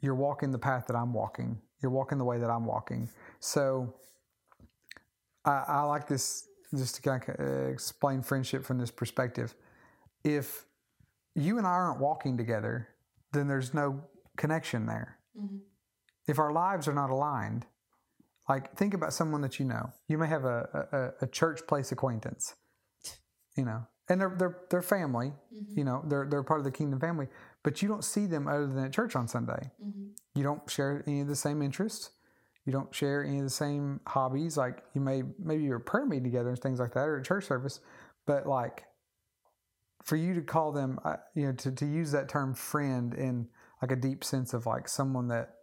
you're 0.00 0.14
walking 0.14 0.50
the 0.50 0.58
path 0.58 0.86
that 0.88 0.96
I'm 0.96 1.12
walking. 1.12 1.58
You're 1.82 1.92
walking 1.92 2.18
the 2.18 2.24
way 2.24 2.38
that 2.38 2.50
I'm 2.50 2.66
walking. 2.66 3.08
So 3.40 3.94
I, 5.44 5.64
I 5.66 5.82
like 5.82 6.06
this 6.06 6.48
just 6.76 6.96
to 6.96 7.02
kind 7.02 7.22
of 7.26 7.40
uh, 7.40 7.68
explain 7.70 8.22
friendship 8.22 8.64
from 8.64 8.78
this 8.78 8.90
perspective. 8.90 9.54
If 10.24 10.64
you 11.34 11.58
and 11.58 11.66
I 11.66 11.70
aren't 11.70 12.00
walking 12.00 12.36
together, 12.36 12.88
then 13.32 13.48
there's 13.48 13.72
no 13.72 14.04
connection 14.36 14.86
there. 14.86 15.18
mm-hmm. 15.38 15.56
If 16.28 16.38
our 16.38 16.52
lives 16.52 16.86
are 16.86 16.94
not 16.94 17.10
aligned, 17.10 17.66
like 18.48 18.76
think 18.76 18.94
about 18.94 19.12
someone 19.12 19.40
that 19.40 19.58
you 19.58 19.64
know. 19.64 19.92
You 20.08 20.18
may 20.18 20.28
have 20.28 20.44
a, 20.44 21.14
a, 21.20 21.24
a 21.24 21.26
church 21.26 21.66
place 21.66 21.90
acquaintance, 21.90 22.54
you 23.56 23.64
know, 23.64 23.86
and 24.12 24.20
they're 24.20 24.34
they're 24.38 24.58
they're 24.70 24.82
family, 24.82 25.32
Mm-hmm. 25.54 25.78
you 25.78 25.84
know, 25.84 26.02
they're 26.06 26.26
they're 26.30 26.42
part 26.42 26.60
of 26.60 26.64
the 26.64 26.70
kingdom 26.70 26.98
family, 26.98 27.28
but 27.62 27.82
you 27.82 27.88
don't 27.88 28.04
see 28.04 28.26
them 28.26 28.48
other 28.48 28.66
than 28.66 28.84
at 28.84 28.92
church 28.92 29.14
on 29.16 29.28
Sunday. 29.28 29.70
Mm-hmm. 29.84 30.08
You 30.34 30.42
don't 30.42 30.68
share 30.70 31.02
any 31.06 31.20
of 31.20 31.28
the 31.28 31.36
same 31.36 31.62
interests. 31.62 32.10
You 32.64 32.72
don't 32.72 32.94
share 32.94 33.24
any 33.24 33.38
of 33.38 33.44
the 33.44 33.50
same 33.50 34.00
hobbies. 34.06 34.56
Like 34.56 34.82
you 34.94 35.00
may 35.00 35.22
maybe 35.38 35.64
you're 35.64 35.78
prayer 35.78 36.06
meeting 36.06 36.24
together 36.24 36.50
and 36.50 36.58
things 36.58 36.80
like 36.80 36.94
that, 36.94 37.06
or 37.08 37.16
a 37.16 37.22
church 37.22 37.44
service, 37.44 37.80
but 38.26 38.46
like 38.46 38.84
for 40.02 40.16
you 40.16 40.34
to 40.34 40.42
call 40.42 40.72
them, 40.72 40.98
uh, 41.04 41.16
you 41.34 41.46
know, 41.46 41.52
to 41.52 41.70
to 41.72 41.86
use 41.86 42.12
that 42.12 42.28
term 42.28 42.54
friend 42.54 43.14
in 43.14 43.48
like 43.80 43.90
a 43.92 43.96
deep 43.96 44.24
sense 44.24 44.54
of 44.54 44.66
like 44.66 44.88
someone 44.88 45.28
that 45.28 45.54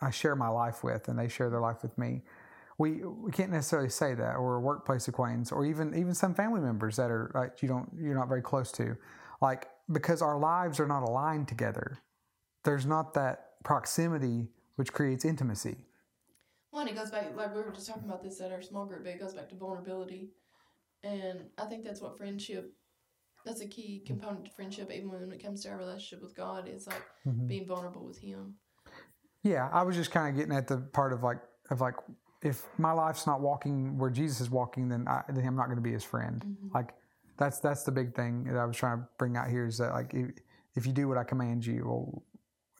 I 0.00 0.10
share 0.10 0.36
my 0.36 0.48
life 0.48 0.82
with 0.82 1.08
and 1.08 1.18
they 1.18 1.28
share 1.28 1.50
their 1.50 1.60
life 1.60 1.82
with 1.82 1.96
me. 1.98 2.22
We 2.78 3.04
we 3.04 3.30
can't 3.30 3.52
necessarily 3.52 3.88
say 3.90 4.14
that, 4.14 4.36
or 4.36 4.56
a 4.56 4.60
workplace 4.60 5.06
acquaintance, 5.08 5.52
or 5.52 5.64
even 5.64 5.94
even 5.94 6.14
some 6.14 6.34
family 6.34 6.60
members 6.60 6.96
that 6.96 7.10
are 7.10 7.30
like 7.34 7.62
you 7.62 7.68
don't 7.68 7.88
you're 7.96 8.16
not 8.16 8.28
very 8.28 8.42
close 8.42 8.72
to, 8.72 8.96
like 9.40 9.68
because 9.92 10.22
our 10.22 10.38
lives 10.38 10.80
are 10.80 10.86
not 10.86 11.02
aligned 11.02 11.46
together. 11.46 11.98
There's 12.64 12.86
not 12.86 13.14
that 13.14 13.62
proximity 13.64 14.48
which 14.76 14.92
creates 14.92 15.24
intimacy. 15.24 15.76
Well, 16.72 16.80
and 16.80 16.90
it 16.90 16.96
goes 16.96 17.10
back, 17.12 17.36
like 17.36 17.54
we 17.54 17.62
were 17.62 17.70
just 17.70 17.86
talking 17.86 18.04
about 18.04 18.22
this 18.24 18.40
at 18.40 18.50
our 18.50 18.62
small 18.62 18.86
group, 18.86 19.04
but 19.04 19.10
it 19.10 19.20
goes 19.20 19.34
back 19.34 19.48
to 19.50 19.54
vulnerability. 19.54 20.30
And 21.04 21.50
I 21.58 21.66
think 21.66 21.84
that's 21.84 22.00
what 22.00 22.18
friendship, 22.18 22.72
that's 23.44 23.60
a 23.60 23.68
key 23.68 24.02
component 24.04 24.46
to 24.46 24.50
friendship, 24.50 24.90
even 24.90 25.10
when 25.10 25.30
it 25.30 25.42
comes 25.42 25.62
to 25.62 25.68
our 25.70 25.76
relationship 25.76 26.22
with 26.22 26.34
God, 26.34 26.66
is 26.66 26.86
like 26.88 27.04
Mhm. 27.24 27.46
being 27.46 27.66
vulnerable 27.66 28.04
with 28.04 28.18
Him. 28.18 28.56
Yeah, 29.42 29.68
I 29.72 29.82
was 29.82 29.94
just 29.94 30.10
kind 30.10 30.30
of 30.30 30.36
getting 30.36 30.56
at 30.56 30.66
the 30.66 30.78
part 30.78 31.12
of 31.12 31.22
like 31.22 31.40
of 31.70 31.80
like 31.80 31.96
if 32.44 32.66
my 32.78 32.92
life's 32.92 33.26
not 33.26 33.40
walking 33.40 33.98
where 33.98 34.10
Jesus 34.10 34.40
is 34.42 34.50
walking, 34.50 34.88
then 34.88 35.08
I, 35.08 35.22
then 35.28 35.44
I'm 35.46 35.56
not 35.56 35.66
going 35.66 35.78
to 35.78 35.82
be 35.82 35.92
his 35.92 36.04
friend. 36.04 36.44
Mhm. 36.44 36.74
Like 36.74 36.94
that's 37.38 37.58
that's 37.58 37.82
the 37.84 37.92
big 37.92 38.14
thing 38.14 38.44
that 38.44 38.58
I 38.58 38.66
was 38.66 38.76
trying 38.76 38.98
to 38.98 39.08
bring 39.18 39.36
out 39.36 39.48
here 39.48 39.66
is 39.66 39.78
that 39.78 39.92
like 39.92 40.12
if, 40.14 40.30
if 40.76 40.86
you 40.86 40.92
do 40.92 41.08
what 41.08 41.18
I 41.18 41.24
command 41.24 41.66
you, 41.66 41.84
well, 41.86 42.22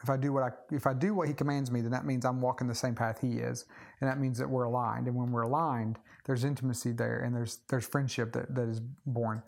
if 0.03 0.11
I 0.11 0.19
do 0.19 0.33
what 0.35 0.43
I 0.43 0.51
if 0.71 0.87
I 0.87 0.93
do 0.93 1.15
what 1.15 1.29
he 1.29 1.35
commands 1.35 1.71
me, 1.71 1.81
then 1.81 1.91
that 1.93 2.05
means 2.05 2.27
I'm 2.27 2.43
walking 2.43 2.69
the 2.69 2.75
same 2.75 2.95
path 2.95 3.21
he 3.23 3.39
is, 3.39 3.65
and 4.01 4.09
that 4.09 4.21
means 4.21 4.39
that 4.39 4.49
we're 4.49 4.65
aligned. 4.65 5.07
And 5.09 5.17
when 5.17 5.33
we're 5.33 5.43
aligned, 5.43 5.99
there's 6.27 6.45
intimacy 6.45 6.93
there, 6.93 7.21
and 7.21 7.35
there's 7.35 7.61
there's 7.71 7.87
friendship 7.87 8.33
that, 8.35 8.55
that 8.55 8.69
is 8.69 8.81
born. 9.07 9.43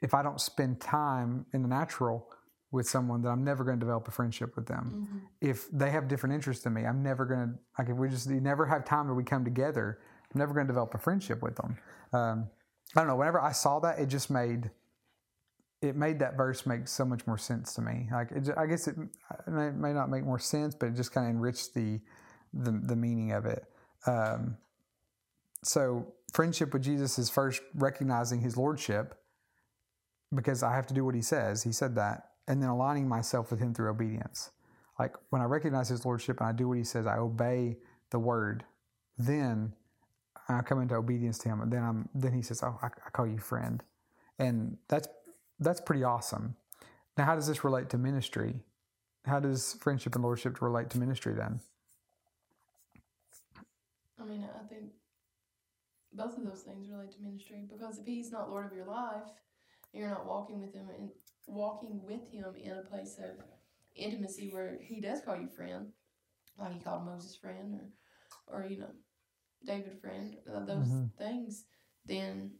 If 0.00 0.14
I 0.14 0.22
don't 0.22 0.40
spend 0.40 0.80
time 0.80 1.44
in 1.52 1.62
the 1.62 1.68
natural 1.68 2.28
with 2.72 2.88
someone, 2.88 3.22
that 3.22 3.30
I'm 3.30 3.44
never 3.44 3.64
going 3.64 3.78
to 3.78 3.84
develop 3.84 4.08
a 4.08 4.10
friendship 4.12 4.56
with 4.56 4.66
them 4.66 4.92
Mm-hmm. 4.94 5.18
if 5.40 5.68
they 5.72 5.90
have 5.90 6.08
different 6.08 6.34
interests 6.34 6.64
than 6.64 6.74
me, 6.74 6.84
I'm 6.86 7.02
never 7.02 7.24
gonna 7.26 7.54
like 7.78 7.88
if 7.88 7.96
we 7.96 8.08
just 8.08 8.28
you 8.30 8.40
never 8.40 8.66
have 8.66 8.84
time 8.84 9.06
where 9.06 9.14
we 9.14 9.24
come 9.24 9.44
together. 9.44 9.98
I'm 10.34 10.38
never 10.38 10.54
gonna 10.54 10.66
develop 10.68 10.94
a 10.94 10.98
friendship 10.98 11.42
with 11.42 11.56
them. 11.56 11.76
Um, 12.12 12.48
I 12.94 13.00
don't 13.00 13.08
know. 13.08 13.16
Whenever 13.16 13.40
I 13.40 13.52
saw 13.52 13.80
that, 13.80 13.98
it 13.98 14.06
just 14.06 14.30
made 14.30 14.70
it 15.82 15.96
made 15.96 16.18
that 16.20 16.36
verse 16.36 16.66
make 16.66 16.88
so 16.88 17.04
much 17.04 17.26
more 17.26 17.38
sense 17.38 17.74
to 17.74 17.82
me. 17.82 18.08
Like 18.12 18.30
it, 18.32 18.50
I 18.56 18.66
guess 18.66 18.86
it, 18.88 18.96
may, 19.48 19.70
may 19.70 19.92
not 19.92 20.10
make 20.10 20.24
more 20.24 20.38
sense, 20.38 20.74
but 20.74 20.86
it 20.90 20.94
just 20.94 21.12
kind 21.12 21.26
of 21.28 21.34
enriched 21.34 21.74
the, 21.74 22.00
the 22.52 22.72
the 22.72 22.96
meaning 22.96 23.32
of 23.32 23.46
it. 23.46 23.64
Um, 24.06 24.56
so 25.64 26.14
friendship 26.32 26.72
with 26.72 26.82
Jesus 26.82 27.18
is 27.18 27.30
first 27.30 27.62
recognizing 27.74 28.40
His 28.40 28.56
lordship 28.56 29.14
because 30.34 30.62
I 30.62 30.74
have 30.74 30.86
to 30.88 30.94
do 30.94 31.04
what 31.04 31.14
He 31.14 31.22
says. 31.22 31.62
He 31.64 31.72
said 31.72 31.94
that, 31.96 32.29
and 32.48 32.62
then 32.62 32.68
aligning 32.68 33.08
myself 33.08 33.50
with 33.50 33.60
Him 33.60 33.74
through 33.74 33.90
obedience 33.90 34.50
like 35.00 35.16
when 35.30 35.40
I 35.40 35.46
recognize 35.46 35.88
His 35.88 36.04
lordship 36.04 36.40
and 36.40 36.48
I 36.48 36.52
do 36.52 36.68
what 36.68 36.76
He 36.76 36.84
says, 36.84 37.06
I 37.06 37.16
obey 37.16 37.78
the 38.10 38.18
word. 38.18 38.64
Then 39.16 39.72
I 40.46 40.60
come 40.60 40.80
into 40.82 40.94
obedience 40.94 41.38
to 41.38 41.48
Him, 41.48 41.62
and 41.62 41.72
then 41.72 41.82
I'm 41.82 42.08
then 42.14 42.32
He 42.32 42.42
says, 42.42 42.62
"Oh, 42.62 42.78
I, 42.82 42.88
I 42.88 43.10
call 43.10 43.26
you 43.26 43.38
friend," 43.38 43.82
and 44.38 44.76
that's 44.88 45.08
that's 45.58 45.80
pretty 45.80 46.04
awesome. 46.04 46.54
Now, 47.16 47.24
how 47.24 47.34
does 47.34 47.46
this 47.46 47.64
relate 47.64 47.88
to 47.90 47.98
ministry? 47.98 48.60
How 49.24 49.40
does 49.40 49.76
friendship 49.80 50.14
and 50.14 50.22
lordship 50.22 50.60
relate 50.60 50.90
to 50.90 50.98
ministry 50.98 51.34
then? 51.34 51.60
I 54.20 54.24
mean, 54.24 54.46
I 54.54 54.66
think 54.66 54.90
both 56.12 56.36
of 56.36 56.44
those 56.44 56.60
things 56.60 56.90
relate 56.90 57.12
to 57.12 57.22
ministry 57.22 57.64
because 57.70 57.98
if 57.98 58.06
He's 58.06 58.30
not 58.30 58.50
Lord 58.50 58.66
of 58.66 58.72
your 58.76 58.86
life, 58.86 59.28
you're 59.94 60.10
not 60.10 60.26
walking 60.26 60.60
with 60.60 60.74
Him 60.74 60.88
walking 61.46 62.02
with 62.04 62.28
Him 62.30 62.54
in 62.56 62.72
a 62.72 62.82
place 62.82 63.18
of 63.18 63.44
intimacy 63.96 64.50
where 64.50 64.78
He 64.82 65.00
does 65.00 65.22
call 65.22 65.36
you 65.36 65.48
friend, 65.48 65.88
like 66.58 66.74
He 66.74 66.80
called 66.80 67.04
Moses 67.06 67.36
friend, 67.36 67.80
or 68.48 68.60
or 68.60 68.66
you 68.66 68.78
know, 68.78 68.90
David 69.66 70.00
friend, 70.00 70.36
uh, 70.52 70.64
those 70.66 70.86
Mhm. 70.88 71.10
things, 71.18 71.64
then 72.06 72.52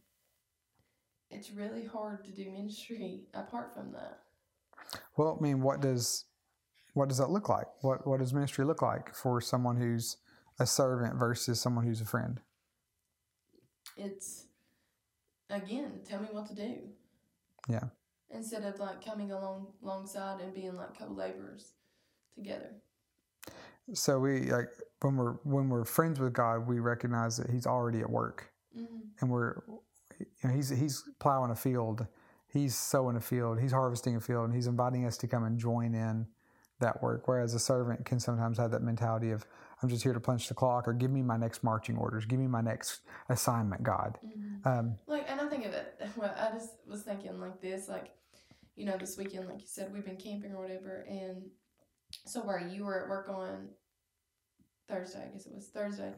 it's 1.31 1.49
really 1.51 1.83
hard 1.83 2.23
to 2.25 2.31
do 2.31 2.51
ministry 2.51 3.25
apart 3.33 3.73
from 3.73 3.91
that. 3.93 4.21
Well, 5.15 5.37
I 5.39 5.41
mean, 5.43 5.61
what 5.61 5.81
does 5.81 6.25
what 6.93 7.09
does 7.09 7.17
that 7.19 7.29
look 7.31 7.49
like? 7.49 7.67
What 7.81 8.07
what 8.07 8.19
does 8.19 8.33
ministry 8.33 8.65
look 8.65 8.81
like 8.81 9.13
for 9.15 9.41
someone 9.41 9.77
who's 9.77 10.17
a 10.59 10.67
servant 10.67 11.15
versus 11.15 11.59
someone 11.61 11.85
who's 11.85 12.01
a 12.01 12.05
friend? 12.05 12.41
It's 13.97 14.47
again, 15.51 16.01
tell 16.03 16.19
me 16.21 16.29
what 16.31 16.47
to 16.47 16.55
do. 16.55 16.89
Yeah. 17.69 17.89
Instead 18.33 18.63
of 18.63 18.79
like 18.79 19.03
coming 19.03 19.31
along 19.31 19.67
alongside 19.83 20.39
and 20.41 20.53
being 20.53 20.75
like 20.75 20.97
co-laborers 20.97 21.73
together. 22.35 22.69
So 23.93 24.19
we 24.19 24.51
like 24.51 24.69
when 25.01 25.17
we're 25.17 25.33
when 25.43 25.69
we're 25.69 25.85
friends 25.85 26.19
with 26.19 26.33
God, 26.33 26.67
we 26.67 26.79
recognize 26.79 27.37
that 27.37 27.49
He's 27.49 27.65
already 27.67 27.99
at 27.99 28.09
work. 28.09 28.47
Mm-hmm. 28.77 28.99
and 29.19 29.29
we're 29.29 29.55
you 30.17 30.25
know 30.45 30.51
he's 30.51 30.69
he's 30.69 31.03
plowing 31.19 31.51
a 31.51 31.55
field 31.55 32.07
he's 32.47 32.73
sowing 32.73 33.17
a 33.17 33.19
field 33.19 33.59
he's 33.59 33.73
harvesting 33.73 34.15
a 34.15 34.21
field 34.21 34.45
and 34.45 34.53
he's 34.53 34.67
inviting 34.67 35.05
us 35.05 35.17
to 35.17 35.27
come 35.27 35.43
and 35.43 35.59
join 35.59 35.93
in 35.93 36.25
that 36.79 37.01
work. 37.03 37.27
Whereas 37.27 37.53
a 37.53 37.59
servant 37.59 38.05
can 38.05 38.19
sometimes 38.19 38.57
have 38.57 38.71
that 38.71 38.81
mentality 38.81 39.31
of, 39.31 39.45
I'm 39.81 39.89
just 39.89 40.03
here 40.03 40.13
to 40.13 40.19
punch 40.19 40.47
the 40.47 40.53
clock 40.53 40.87
or 40.87 40.93
give 40.93 41.11
me 41.11 41.21
my 41.21 41.37
next 41.37 41.63
marching 41.63 41.95
orders, 41.97 42.25
give 42.25 42.39
me 42.39 42.47
my 42.47 42.61
next 42.61 43.01
assignment, 43.29 43.83
God. 43.83 44.17
Mhm. 44.25 44.65
Um, 44.65 44.97
Like, 45.07 45.29
think 45.51 45.65
of 45.65 45.73
it. 45.73 45.99
Well, 46.17 46.33
I 46.37 46.51
just 46.51 46.71
was 46.87 47.03
thinking 47.03 47.39
like 47.39 47.61
this, 47.61 47.87
like, 47.87 48.11
you 48.75 48.85
know, 48.85 48.97
this 48.97 49.17
weekend, 49.17 49.47
like 49.47 49.61
you 49.61 49.67
said, 49.67 49.93
we've 49.93 50.05
been 50.05 50.17
camping 50.17 50.53
or 50.53 50.61
whatever, 50.61 51.05
and 51.07 51.43
so 52.25 52.41
where 52.41 52.59
you 52.59 52.85
were 52.85 53.03
at 53.03 53.09
work 53.09 53.29
on 53.29 53.69
Thursday, 54.87 55.23
I 55.25 55.31
guess 55.31 55.45
it 55.45 55.53
was 55.53 55.67
Thursday. 55.67 56.11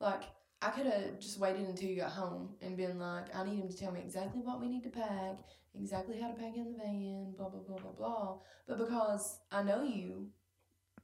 Like, 0.00 0.22
I 0.60 0.70
could 0.70 0.86
have 0.86 1.20
just 1.20 1.38
waited 1.38 1.66
until 1.68 1.88
you 1.88 1.96
got 1.96 2.10
home 2.10 2.54
and 2.62 2.76
been 2.76 2.98
like, 2.98 3.34
I 3.34 3.44
need 3.44 3.58
him 3.60 3.68
to 3.68 3.76
tell 3.76 3.92
me 3.92 4.00
exactly 4.00 4.40
what 4.40 4.60
we 4.60 4.68
need 4.68 4.82
to 4.84 4.90
pack, 4.90 5.38
exactly 5.74 6.20
how 6.20 6.28
to 6.28 6.34
pack 6.34 6.56
in 6.56 6.72
the 6.72 6.78
van, 6.78 7.34
blah 7.36 7.48
blah 7.48 7.60
blah 7.60 7.76
blah 7.78 7.92
blah. 7.92 8.38
But 8.66 8.78
because 8.78 9.38
I 9.52 9.62
know 9.62 9.82
you, 9.84 10.30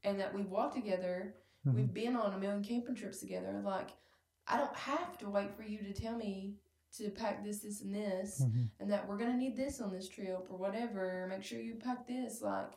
and 0.03 0.19
that 0.19 0.35
we've 0.35 0.51
walked 0.51 0.75
together, 0.75 1.37
Mhm. 1.67 1.75
we've 1.75 1.95
been 1.95 2.17
on 2.17 2.33
a 2.33 2.39
million 2.39 2.63
camping 2.65 2.95
trips 2.97 3.21
together. 3.21 3.61
Like, 3.65 3.91
I 4.49 4.57
don't 4.59 4.75
have 4.77 5.17
to 5.19 5.31
wait 5.31 5.55
for 5.57 5.63
you 5.63 5.79
to 5.79 5.93
tell 5.93 6.17
me 6.17 6.57
to 6.98 7.11
pack 7.11 7.42
this, 7.44 7.61
this, 7.62 7.83
and 7.83 7.94
this, 7.94 8.42
Mhm. 8.42 8.70
and 8.80 8.90
that 8.90 9.09
we're 9.09 9.18
gonna 9.18 9.37
need 9.37 9.57
this 9.57 9.80
on 9.80 9.92
this 9.92 10.09
trip 10.09 10.46
or 10.50 10.57
whatever. 10.57 11.26
Make 11.28 11.42
sure 11.42 11.61
you 11.61 11.74
pack 11.76 12.07
this, 12.07 12.40
like, 12.42 12.72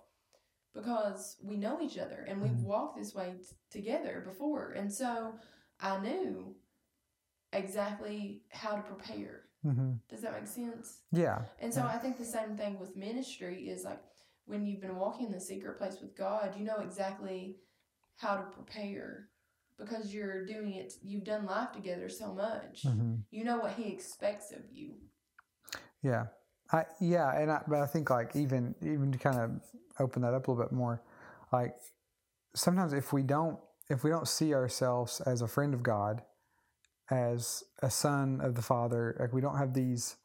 because 0.73 1.37
we 1.43 1.57
know 1.57 1.81
each 1.81 1.97
other 1.97 2.21
and 2.27 2.41
we've 2.41 2.51
Mhm. 2.51 2.63
walked 2.63 2.97
this 2.97 3.13
way 3.15 3.37
t- 3.37 3.55
together 3.69 4.21
before, 4.21 4.71
and 4.71 4.91
so 4.93 5.37
I 5.79 5.99
knew 5.99 6.55
exactly 7.53 8.43
how 8.49 8.75
to 8.75 8.81
prepare. 8.83 9.43
hmm 9.63 9.93
Does 10.07 10.21
that 10.21 10.33
make 10.33 10.47
sense? 10.47 11.01
Yeah. 11.11 11.45
And 11.59 11.73
so 11.73 11.81
Yeah. 11.81 11.87
I 11.87 11.97
think 11.97 12.17
the 12.17 12.25
same 12.25 12.55
thing 12.57 12.79
with 12.79 12.95
ministry 12.95 13.69
is 13.69 13.83
like 13.83 14.01
when 14.45 14.65
you've 14.65 14.79
been 14.81 14.97
walking 14.97 15.25
in 15.27 15.31
the 15.31 15.39
secret 15.39 15.77
place 15.77 15.99
with 15.99 16.15
God, 16.15 16.55
you 16.55 16.63
know 16.63 16.77
exactly 16.77 17.59
how 18.17 18.37
to 18.37 18.43
prepare 18.51 19.29
because 19.77 20.13
you're 20.13 20.45
doing 20.45 20.73
it. 20.73 20.93
You've 21.03 21.23
done 21.23 21.45
life 21.45 21.71
together 21.71 22.09
so 22.09 22.33
much. 22.33 22.83
hmm 22.83 23.15
You 23.31 23.43
know 23.43 23.57
what 23.57 23.73
He 23.73 23.89
expects 23.91 24.51
of 24.51 24.61
you. 24.71 24.93
Yeah. 26.01 26.27
I, 26.71 26.83
yeah, 26.99 27.39
and 27.39 27.49
I, 27.51 27.61
but 27.67 27.79
I 27.79 27.85
think 27.85 28.09
like 28.09 28.35
even 28.35 28.75
even 28.81 29.11
to 29.13 29.17
kind 29.17 29.37
of 29.37 29.51
open 29.99 30.21
that 30.23 30.33
up 30.33 30.47
a 30.47 30.51
little 30.51 30.65
bit 30.65 30.73
more, 30.73 31.01
like 31.51 31.75
sometimes 32.55 32.93
if 32.93 33.13
we 33.13 33.23
don't 33.23 33.57
if 33.89 34.03
we 34.03 34.09
don't 34.09 34.27
see 34.27 34.53
ourselves 34.53 35.21
as 35.21 35.41
a 35.41 35.47
friend 35.47 35.73
of 35.73 35.81
God, 35.81 36.23
as 37.09 37.63
a 37.81 37.89
son 37.89 38.41
of 38.41 38.55
the 38.55 38.61
Father, 38.61 39.15
like 39.19 39.31
we 39.31 39.39
don't 39.41 39.57
have 39.57 39.73
these 39.73 40.17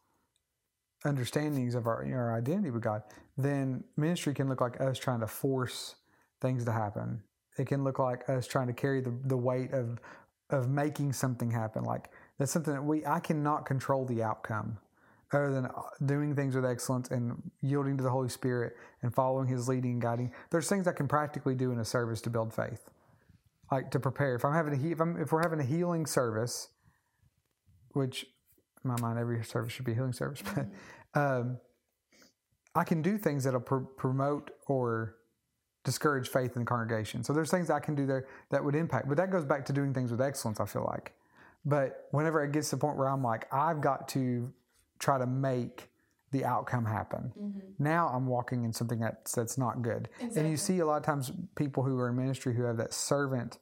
understandings 1.05 1.75
of 1.75 1.87
our 1.87 2.03
you 2.05 2.11
know, 2.11 2.17
our 2.17 2.37
identity 2.37 2.71
with 2.71 2.83
God, 2.83 3.03
then 3.37 3.83
ministry 3.95 4.33
can 4.33 4.49
look 4.49 4.61
like 4.61 4.79
us 4.81 4.97
trying 4.97 5.21
to 5.21 5.27
force 5.27 5.95
things 6.41 6.65
to 6.65 6.71
happen. 6.71 7.23
It 7.57 7.67
can 7.67 7.83
look 7.83 7.99
like 7.99 8.27
us 8.29 8.47
trying 8.47 8.67
to 8.67 8.73
carry 8.73 9.01
the, 9.01 9.13
the 9.25 9.37
weight 9.37 9.71
of 9.73 9.99
of 10.49 10.69
making 10.69 11.13
something 11.13 11.51
happen. 11.51 11.83
Like 11.83 12.09
that's 12.37 12.51
something 12.51 12.73
that 12.73 12.83
we 12.83 13.05
I 13.05 13.19
cannot 13.19 13.65
control 13.65 14.05
the 14.05 14.23
outcome 14.23 14.77
other 15.31 15.51
than 15.51 15.65
uh, 15.65 15.71
doing 16.05 16.35
things 16.35 16.55
with 16.55 16.65
excellence 16.65 17.09
and 17.09 17.41
yielding 17.61 17.97
to 17.97 18.03
the 18.03 18.09
Holy 18.09 18.29
Spirit 18.29 18.75
and 19.01 19.13
following 19.13 19.47
His 19.47 19.67
leading 19.67 19.93
and 19.93 20.01
guiding. 20.01 20.31
There's 20.51 20.69
things 20.69 20.87
I 20.87 20.93
can 20.93 21.07
practically 21.07 21.55
do 21.55 21.71
in 21.71 21.79
a 21.79 21.85
service 21.85 22.21
to 22.21 22.29
build 22.29 22.53
faith, 22.53 22.89
like 23.71 23.91
to 23.91 23.99
prepare. 23.99 24.35
If 24.35 24.45
I'm 24.45 24.53
having 24.53 24.73
a 24.73 24.91
if, 24.91 24.99
I'm, 24.99 25.19
if 25.19 25.31
we're 25.31 25.41
having 25.41 25.59
a 25.59 25.65
healing 25.65 26.05
service, 26.05 26.69
which 27.93 28.25
in 28.83 28.91
my 28.91 28.99
mind 28.99 29.17
every 29.19 29.43
service 29.43 29.73
should 29.73 29.85
be 29.85 29.93
a 29.93 29.95
healing 29.95 30.13
service, 30.13 30.41
but 30.55 31.19
um, 31.19 31.57
I 32.75 32.83
can 32.83 33.01
do 33.01 33.17
things 33.17 33.43
that'll 33.43 33.61
pr- 33.61 33.77
promote 33.97 34.51
or 34.67 35.15
discourage 35.83 36.29
faith 36.29 36.55
in 36.55 36.61
the 36.61 36.65
congregation. 36.65 37.23
So 37.23 37.33
there's 37.33 37.51
things 37.51 37.69
I 37.69 37.79
can 37.79 37.95
do 37.95 38.05
there 38.05 38.25
that 38.49 38.63
would 38.63 38.75
impact, 38.75 39.07
but 39.07 39.17
that 39.17 39.31
goes 39.31 39.45
back 39.45 39.65
to 39.65 39.73
doing 39.73 39.93
things 39.93 40.11
with 40.11 40.21
excellence. 40.21 40.59
I 40.59 40.65
feel 40.65 40.85
like, 40.85 41.13
but 41.65 42.07
whenever 42.11 42.43
it 42.43 42.51
gets 42.51 42.69
to 42.69 42.75
the 42.75 42.79
point 42.79 42.97
where 42.97 43.09
I'm 43.09 43.23
like, 43.23 43.53
I've 43.53 43.81
got 43.81 44.07
to 44.09 44.51
try 44.99 45.17
to 45.17 45.25
make 45.25 45.89
the 46.31 46.43
outcome 46.45 46.85
happen. 46.85 47.31
Mm-hmm. 47.39 47.59
Now 47.77 48.07
I'm 48.07 48.25
walking 48.25 48.63
in 48.63 48.73
something 48.73 48.99
that's 48.99 49.33
that's 49.33 49.57
not 49.57 49.81
good. 49.81 50.09
And 50.19 50.49
you 50.49 50.57
see 50.57 50.79
a 50.79 50.85
lot 50.85 50.97
of 50.97 51.03
times 51.03 51.31
people 51.55 51.83
who 51.83 51.97
are 51.99 52.09
in 52.09 52.15
ministry 52.15 52.55
who 52.55 52.63
have 52.63 52.77
that 52.77 52.93
servant 52.93 53.59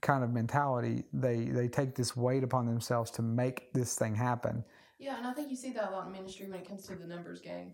kind 0.00 0.22
of 0.22 0.32
mentality. 0.32 1.04
They 1.12 1.46
they 1.46 1.66
take 1.66 1.96
this 1.96 2.16
weight 2.16 2.44
upon 2.44 2.66
themselves 2.66 3.10
to 3.12 3.22
make 3.22 3.72
this 3.72 3.96
thing 3.96 4.14
happen. 4.14 4.64
Yeah, 4.98 5.18
and 5.18 5.26
I 5.26 5.32
think 5.32 5.50
you 5.50 5.56
see 5.56 5.72
that 5.72 5.90
a 5.90 5.90
lot 5.90 6.06
in 6.06 6.12
ministry 6.12 6.46
when 6.48 6.60
it 6.60 6.68
comes 6.68 6.86
to 6.86 6.94
the 6.94 7.06
numbers 7.06 7.40
game, 7.40 7.72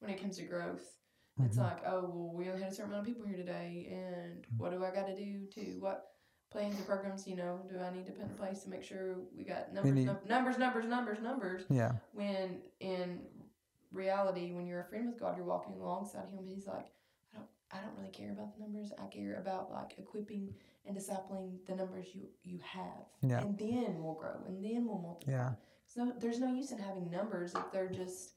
when 0.00 0.10
it 0.10 0.20
comes 0.20 0.38
to 0.38 0.44
growth. 0.44 0.96
It's 1.40 1.56
Mhm. 1.56 1.62
like, 1.62 1.82
oh, 1.86 2.02
well, 2.02 2.32
we 2.34 2.48
only 2.50 2.62
had 2.62 2.72
a 2.72 2.74
certain 2.74 2.92
amount 2.92 3.08
of 3.08 3.14
people 3.14 3.26
here 3.26 3.36
today, 3.38 3.88
and 3.90 4.46
what 4.58 4.70
do 4.70 4.84
I 4.84 4.90
got 4.90 5.06
to 5.06 5.16
do 5.16 5.46
to 5.46 5.78
what 5.80 6.14
plans 6.50 6.76
and 6.76 6.84
programs, 6.86 7.26
you 7.26 7.34
know, 7.36 7.60
do 7.70 7.78
I 7.80 7.90
need 7.90 8.04
to 8.06 8.12
put 8.12 8.26
in 8.28 8.34
place 8.36 8.62
to 8.64 8.68
make 8.68 8.82
sure 8.82 9.16
we 9.34 9.42
got 9.44 9.72
numbers, 9.72 9.92
need- 9.94 10.04
num- 10.06 10.18
numbers, 10.26 10.58
numbers, 10.58 10.84
numbers, 10.86 11.20
numbers? 11.22 11.64
Yeah. 11.70 11.92
When 12.12 12.62
in 12.80 13.26
reality, 13.90 14.52
when 14.52 14.66
you're 14.66 14.80
a 14.80 14.84
friend 14.84 15.06
with 15.08 15.18
God, 15.18 15.36
you're 15.36 15.46
walking 15.46 15.72
alongside 15.74 16.28
Him. 16.28 16.46
He's 16.46 16.66
like, 16.66 16.92
I 17.32 17.38
don't, 17.38 17.48
I 17.70 17.80
don't 17.80 17.96
really 17.96 18.10
care 18.10 18.32
about 18.32 18.54
the 18.54 18.60
numbers. 18.60 18.92
I 18.98 19.06
care 19.06 19.36
about 19.36 19.72
like 19.72 19.98
equipping 19.98 20.54
and 20.84 20.94
discipling 20.96 21.64
the 21.66 21.74
numbers 21.74 22.14
you 22.14 22.28
you 22.42 22.58
have, 22.58 23.06
Yeah. 23.22 23.40
and 23.40 23.56
then 23.56 24.02
we'll 24.02 24.14
grow, 24.14 24.36
and 24.46 24.62
then 24.62 24.86
we'll 24.86 24.98
multiply. 24.98 25.32
Yeah. 25.32 25.54
So 25.86 26.12
there's 26.18 26.40
no 26.40 26.52
use 26.52 26.72
in 26.72 26.78
having 26.78 27.10
numbers 27.10 27.54
if 27.54 27.70
they're 27.72 27.88
just 27.88 28.34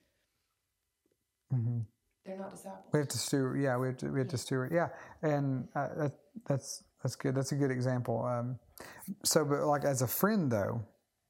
hmm 1.52 1.82
they're 2.26 2.38
not 2.38 2.52
disciples. 2.52 2.86
We 2.92 3.00
have 3.00 3.08
to 3.10 3.18
steward. 3.18 3.60
Yeah, 3.60 3.78
we 3.78 3.88
have 3.88 3.98
to. 3.98 4.10
We 4.10 4.20
have 4.20 4.30
to 4.30 4.38
steward. 4.38 4.72
Yeah, 4.72 4.90
and 5.22 5.68
uh, 5.76 5.90
that, 5.96 6.12
that's 6.48 6.84
that's 7.04 7.16
good. 7.16 7.36
That's 7.36 7.52
a 7.52 7.56
good 7.56 7.72
example. 7.72 8.26
Um, 8.26 8.58
so, 9.24 9.46
but 9.46 9.66
like 9.66 9.86
as 9.86 10.02
a 10.02 10.08
friend 10.08 10.52
though, 10.52 10.82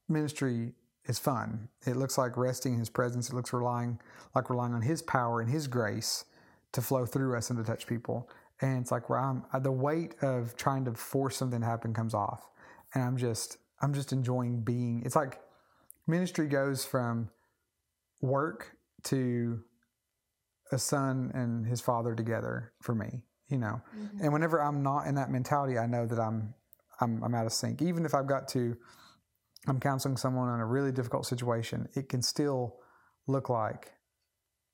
ministry 0.08 0.74
is 1.06 1.20
fun. 1.20 1.68
It 1.86 1.98
looks 1.98 2.18
like 2.18 2.38
resting 2.38 2.74
in 2.74 2.80
His 2.80 2.90
presence. 2.90 3.30
It 3.30 3.36
looks 3.36 3.52
relying 3.52 4.00
like 4.34 4.50
relying 4.50 4.74
on 4.74 4.82
His 4.82 5.02
power 5.02 5.42
and 5.42 5.50
His 5.50 5.68
grace 5.68 6.26
to 6.72 6.82
flow 6.82 7.06
through 7.06 7.38
us 7.38 7.50
and 7.50 7.60
to 7.60 7.66
touch 7.66 7.88
people. 7.88 8.30
And 8.62 8.80
it's 8.80 8.92
like 8.92 9.10
where 9.10 9.20
I'm 9.20 9.44
uh, 9.52 9.60
the 9.60 9.72
weight 9.72 10.16
of 10.22 10.56
trying 10.56 10.86
to 10.86 10.94
force 10.94 11.36
something 11.36 11.60
to 11.60 11.66
happen 11.66 11.94
comes 11.94 12.14
off, 12.14 12.50
and 12.94 13.04
I'm 13.04 13.18
just 13.18 13.58
I'm 13.82 13.94
just 13.94 14.14
enjoying 14.14 14.62
being. 14.62 15.04
It's 15.06 15.16
like 15.16 15.42
ministry 16.08 16.48
goes 16.48 16.86
from 16.86 17.30
work 18.22 18.78
to 19.04 19.62
a 20.72 20.80
son 20.80 21.32
and 21.34 21.66
his 21.66 21.82
father 21.82 22.16
together 22.16 22.74
for 22.82 22.96
me, 22.96 23.24
you 23.48 23.58
know. 23.58 23.82
Mhm. 23.96 24.22
And 24.22 24.34
whenever 24.34 24.62
I'm 24.62 24.82
not 24.82 25.08
in 25.08 25.16
that 25.16 25.30
mentality, 25.32 25.78
I 25.78 25.86
know 25.86 26.06
that 26.06 26.20
I'm 26.20 26.54
I'm 27.00 27.24
I'm 27.24 27.36
out 27.36 27.46
of 27.46 27.54
sync. 27.54 27.82
Even 27.82 28.06
if 28.06 28.14
I've 28.14 28.28
got 28.28 28.48
to 28.50 28.78
I'm 29.68 29.80
counseling 29.80 30.18
someone 30.18 30.54
in 30.54 30.60
a 30.60 30.66
really 30.66 30.92
difficult 30.92 31.26
situation, 31.26 31.90
it 31.96 32.08
can 32.10 32.22
still 32.22 32.78
look 33.28 33.50
like 33.50 33.94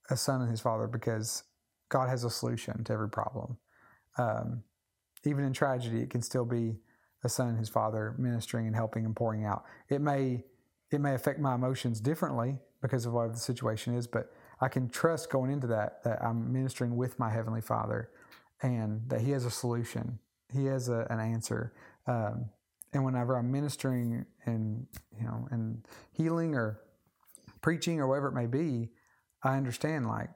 a 0.10 0.18
son 0.18 0.42
and 0.42 0.52
his 0.52 0.60
father 0.60 0.88
because 0.88 1.44
God 1.90 2.10
has 2.10 2.24
a 2.24 2.30
solution 2.30 2.84
to 2.84 2.94
every 2.94 3.10
problem. 3.10 3.58
Um, 4.18 4.64
even 5.24 5.46
in 5.46 5.54
tragedy, 5.54 6.02
it 6.02 6.10
can 6.10 6.22
still 6.22 6.46
be 6.46 6.82
a 7.24 7.30
son 7.30 7.50
and 7.50 7.58
his 7.58 7.70
father 7.70 8.16
ministering 8.18 8.68
and 8.68 8.76
helping 8.76 9.06
and 9.06 9.16
pouring 9.16 9.46
out. 9.46 9.64
It 9.90 10.02
may 10.02 10.44
it 10.92 11.00
may 11.00 11.14
affect 11.14 11.40
my 11.40 11.56
emotions 11.56 12.02
differently 12.02 12.60
because 12.82 13.06
of 13.06 13.14
what 13.14 13.32
the 13.32 13.40
situation 13.40 13.96
is, 13.96 14.08
but 14.08 14.34
I 14.62 14.68
can 14.68 14.90
trust 14.90 15.30
going 15.32 15.52
into 15.52 15.68
that 15.68 16.04
that 16.04 16.24
I'm 16.24 16.54
ministering 16.54 16.96
with 16.96 17.20
my 17.20 17.30
heavenly 17.30 17.62
Father, 17.62 18.10
and 18.62 19.02
that 19.08 19.22
He 19.22 19.32
has 19.32 19.46
a 19.46 19.52
solution. 19.52 20.20
He 20.54 20.66
has 20.66 20.90
a, 20.90 21.08
an 21.10 21.20
answer. 21.20 21.74
Um, 22.08 22.46
and 22.94 23.06
whenever 23.06 23.38
I'm 23.38 23.52
ministering 23.52 24.26
and 24.46 24.86
you 25.18 25.26
know 25.26 25.48
and 25.52 25.86
healing 26.12 26.56
or 26.56 26.80
preaching 27.62 28.00
or 28.00 28.08
whatever 28.08 28.28
it 28.28 28.34
may 28.34 28.48
be, 28.48 28.90
I 29.44 29.58
understand 29.58 30.08
like 30.08 30.30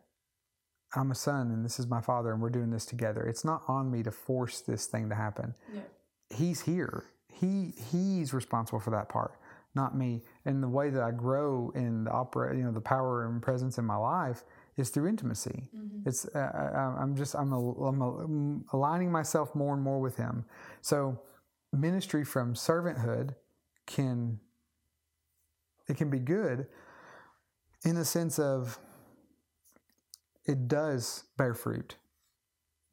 I'm 0.96 1.12
a 1.12 1.16
son 1.16 1.52
and 1.52 1.66
this 1.66 1.80
is 1.80 1.88
my 1.88 2.02
father 2.02 2.32
and 2.32 2.42
we're 2.42 2.50
doing 2.50 2.72
this 2.72 2.86
together. 2.86 3.26
It's 3.26 3.44
not 3.44 3.64
on 3.68 3.92
me 3.92 4.04
to 4.04 4.12
force 4.12 4.62
this 4.62 4.86
thing 4.86 5.10
to 5.10 5.16
happen. 5.16 5.54
Yeah. 5.74 5.82
He's 6.30 6.62
here. 6.62 7.06
He 7.32 7.74
he's 7.92 8.34
responsible 8.34 8.80
for 8.80 8.92
that 8.92 9.10
part, 9.10 9.34
not 9.74 9.98
me. 9.98 10.24
And 10.46 10.62
the 10.62 10.70
way 10.70 10.90
that 10.92 11.02
I 11.02 11.12
grow 11.12 11.72
in 11.76 12.04
the 12.04 12.12
opera, 12.12 12.56
you 12.56 12.64
know, 12.64 12.72
the 12.72 12.82
power 12.82 13.26
and 13.26 13.42
presence 13.42 13.78
in 13.80 13.86
my 13.86 13.96
life 13.96 14.44
is 14.78 14.90
through 14.90 15.08
intimacy. 15.08 15.70
Mhm. 15.76 16.06
It's 16.06 16.26
uh, 16.36 16.40
I- 16.40 17.02
I'm 17.02 17.16
just 17.16 17.36
I'm, 17.36 17.52
a, 17.52 17.72
I'm, 17.84 18.02
a, 18.02 18.18
I'm 18.24 18.66
aligning 18.74 19.12
myself 19.12 19.56
more 19.56 19.74
and 19.74 19.82
more 19.84 20.00
with 20.00 20.18
Him. 20.18 20.46
So 20.82 21.20
ministry 21.74 22.24
from 22.24 22.54
servanthood 22.54 23.36
can 23.88 24.40
it 25.88 25.98
can 25.98 26.10
be 26.10 26.20
good 26.20 26.68
in 27.84 27.96
the 27.96 28.06
sense 28.06 28.40
of 28.40 28.80
it 30.46 30.68
does 30.68 31.24
bear 31.38 31.54
fruit, 31.54 31.98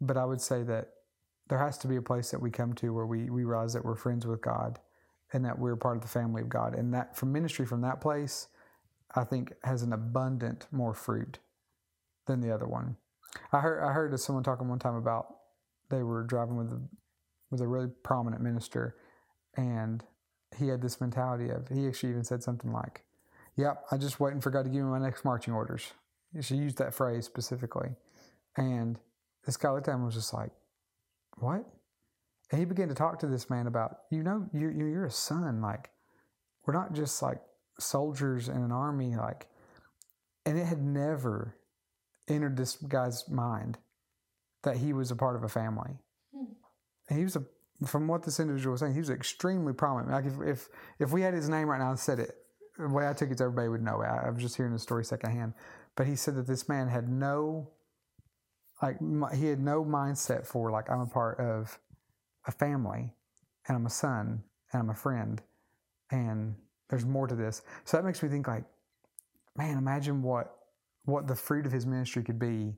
but 0.00 0.16
I 0.16 0.24
would 0.24 0.40
say 0.40 0.62
that 0.64 0.88
there 1.48 1.58
has 1.58 1.78
to 1.78 1.88
be 1.88 1.96
a 1.96 2.02
place 2.02 2.30
that 2.30 2.40
we 2.40 2.50
come 2.50 2.72
to 2.74 2.92
where 2.94 3.06
we, 3.06 3.28
we 3.30 3.44
realize 3.44 3.72
that 3.74 3.84
we're 3.84 3.94
friends 3.96 4.26
with 4.26 4.40
God 4.40 4.78
and 5.32 5.44
that 5.44 5.58
we're 5.58 5.76
part 5.76 5.96
of 5.96 6.02
the 6.02 6.08
family 6.08 6.42
of 6.42 6.48
God. 6.48 6.74
And 6.74 6.92
that 6.94 7.16
from 7.16 7.32
ministry 7.32 7.66
from 7.66 7.80
that 7.82 8.00
place, 8.00 8.48
I 9.14 9.24
think 9.24 9.52
has 9.64 9.82
an 9.82 9.92
abundant 9.92 10.66
more 10.70 10.94
fruit 10.94 11.38
than 12.26 12.40
the 12.40 12.54
other 12.54 12.66
one. 12.66 12.96
I 13.52 13.60
heard 13.60 13.82
I 13.82 13.92
heard 13.92 14.18
someone 14.20 14.44
talking 14.44 14.68
one 14.68 14.78
time 14.78 14.94
about 14.94 15.36
they 15.90 16.02
were 16.02 16.22
driving 16.24 16.56
with 16.56 16.72
a 16.72 16.80
with 17.50 17.60
a 17.60 17.68
really 17.68 17.88
prominent 18.02 18.42
minister, 18.42 18.96
and 19.56 20.04
he 20.56 20.68
had 20.68 20.82
this 20.82 21.00
mentality 21.00 21.50
of 21.50 21.68
he 21.68 21.86
actually 21.86 22.10
even 22.10 22.24
said 22.24 22.42
something 22.42 22.72
like, 22.72 23.02
"Yep, 23.56 23.84
I'm 23.90 24.00
just 24.00 24.20
waiting 24.20 24.40
for 24.40 24.50
God 24.50 24.64
to 24.64 24.70
give 24.70 24.84
me 24.84 24.90
my 24.90 24.98
next 24.98 25.24
marching 25.24 25.54
orders." 25.54 25.92
She 26.40 26.56
used 26.56 26.78
that 26.78 26.94
phrase 26.94 27.26
specifically, 27.26 27.96
and 28.56 28.98
this 29.44 29.56
guy 29.56 29.70
looked 29.70 29.88
at 29.88 29.92
him 29.92 29.98
and 29.98 30.06
was 30.06 30.14
just 30.14 30.32
like, 30.32 30.52
"What?" 31.36 31.66
And 32.52 32.58
he 32.58 32.66
began 32.66 32.88
to 32.88 32.94
talk 32.94 33.18
to 33.20 33.26
this 33.26 33.48
man 33.48 33.66
about, 33.66 33.96
you 34.10 34.22
know, 34.22 34.46
you're 34.52 34.70
you're 34.70 35.06
a 35.06 35.10
son. 35.10 35.62
Like, 35.62 35.90
we're 36.66 36.74
not 36.74 36.92
just 36.92 37.22
like 37.22 37.40
soldiers 37.80 38.48
in 38.48 38.58
an 38.58 38.70
army. 38.70 39.16
Like, 39.16 39.48
and 40.44 40.58
it 40.58 40.66
had 40.66 40.82
never 40.82 41.56
entered 42.28 42.58
this 42.58 42.76
guy's 42.76 43.26
mind 43.28 43.78
that 44.64 44.76
he 44.76 44.92
was 44.92 45.10
a 45.10 45.16
part 45.16 45.34
of 45.34 45.44
a 45.44 45.48
family. 45.48 45.92
Hmm. 46.34 46.52
And 47.08 47.18
he 47.18 47.24
was 47.24 47.36
a, 47.36 47.44
from 47.86 48.06
what 48.06 48.22
this 48.22 48.38
individual 48.38 48.72
was 48.72 48.80
saying, 48.80 48.92
he 48.92 49.00
was 49.00 49.10
extremely 49.10 49.72
prominent. 49.72 50.12
Like 50.12 50.26
if, 50.26 50.40
if, 50.46 50.68
if 50.98 51.10
we 51.10 51.22
had 51.22 51.34
his 51.34 51.48
name 51.48 51.68
right 51.68 51.80
now 51.80 51.90
and 51.90 51.98
said 51.98 52.18
it, 52.18 52.36
the 52.78 52.88
way 52.88 53.08
I 53.08 53.12
took 53.12 53.30
it, 53.30 53.40
everybody 53.40 53.68
would 53.68 53.82
know 53.82 54.02
it. 54.02 54.06
I, 54.06 54.26
I 54.26 54.30
was 54.30 54.42
just 54.42 54.56
hearing 54.56 54.72
the 54.72 54.78
story 54.78 55.04
secondhand. 55.04 55.54
But 55.96 56.06
he 56.06 56.16
said 56.16 56.36
that 56.36 56.46
this 56.46 56.68
man 56.68 56.88
had 56.88 57.08
no, 57.08 57.70
like 58.82 58.98
he 59.34 59.46
had 59.46 59.60
no 59.60 59.84
mindset 59.84 60.46
for 60.46 60.70
like 60.70 60.90
I'm 60.90 61.00
a 61.00 61.06
part 61.06 61.40
of 61.40 61.78
a 62.46 62.52
family, 62.52 63.12
and 63.68 63.76
I'm 63.76 63.86
a 63.86 63.90
son, 63.90 64.42
and 64.72 64.82
I'm 64.82 64.90
a 64.90 64.94
friend, 64.94 65.40
and 66.10 66.54
there's 66.88 67.06
more 67.06 67.26
to 67.26 67.34
this. 67.34 67.62
So 67.84 67.96
that 67.96 68.04
makes 68.04 68.22
me 68.22 68.28
think 68.28 68.46
like, 68.46 68.64
man, 69.56 69.78
imagine 69.78 70.22
what 70.22 70.56
what 71.04 71.26
the 71.26 71.34
fruit 71.34 71.66
of 71.66 71.72
his 71.72 71.84
ministry 71.84 72.22
could 72.22 72.38
be 72.38 72.74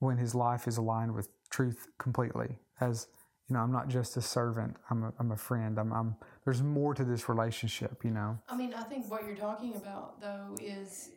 when 0.00 0.18
his 0.18 0.34
life 0.34 0.68
is 0.68 0.76
aligned 0.76 1.14
with 1.14 1.28
truth 1.48 1.88
completely. 1.98 2.58
As 2.80 3.08
you 3.48 3.54
know, 3.54 3.60
I'm 3.60 3.72
not 3.72 3.88
just 3.88 4.16
a 4.16 4.20
servant. 4.20 4.76
I'm 4.90 5.04
a, 5.04 5.12
I'm 5.18 5.30
a 5.30 5.36
friend. 5.36 5.78
I'm, 5.78 5.92
I'm 5.92 6.16
there's 6.44 6.62
more 6.62 6.94
to 6.94 7.04
this 7.04 7.28
relationship. 7.28 8.04
You 8.04 8.10
know. 8.10 8.38
I 8.48 8.56
mean, 8.56 8.74
I 8.74 8.82
think 8.82 9.10
what 9.10 9.24
you're 9.24 9.36
talking 9.36 9.76
about 9.76 10.20
though 10.20 10.56
is 10.60 11.10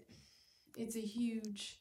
it's 0.78 0.95
a 0.95 1.02
huge 1.02 1.80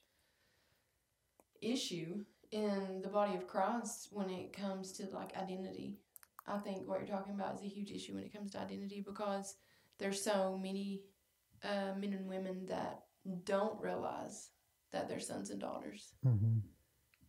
issue 1.60 2.24
in 2.50 3.00
the 3.02 3.08
body 3.08 3.34
of 3.34 3.46
Christ 3.46 4.08
when 4.10 4.30
it 4.30 4.52
comes 4.52 4.92
to 4.92 5.06
like 5.14 5.36
identity. 5.36 5.98
I 6.46 6.58
think 6.58 6.88
what 6.88 6.98
you're 7.00 7.16
talking 7.16 7.34
about 7.34 7.56
is 7.56 7.62
a 7.62 7.68
huge 7.68 7.90
issue 7.90 8.14
when 8.14 8.24
it 8.24 8.32
comes 8.32 8.52
to 8.52 8.60
identity 8.60 9.02
because 9.06 9.56
there's 9.98 10.22
so 10.22 10.58
many 10.60 11.02
uh, 11.62 11.92
men 11.98 12.14
and 12.14 12.26
women 12.28 12.64
that 12.66 13.02
don't 13.44 13.78
realize 13.80 14.50
that 14.92 15.08
they're 15.08 15.20
sons 15.20 15.50
and 15.50 15.60
daughters, 15.60 16.14
Mm-hmm. 16.26 16.60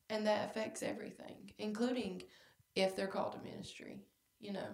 and 0.09 0.25
that 0.25 0.49
affects 0.49 0.81
everything, 0.83 1.51
including 1.57 2.21
if 2.75 2.95
they're 2.95 3.07
called 3.07 3.33
to 3.33 3.39
ministry. 3.39 4.05
You 4.39 4.53
know, 4.53 4.67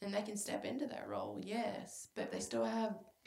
and 0.00 0.14
they 0.14 0.22
can 0.22 0.38
step 0.38 0.64
into 0.64 0.86
that 0.86 1.06
role, 1.08 1.38
yes, 1.42 2.08
but 2.16 2.32
they 2.32 2.40
still 2.40 2.64
have 2.64 2.96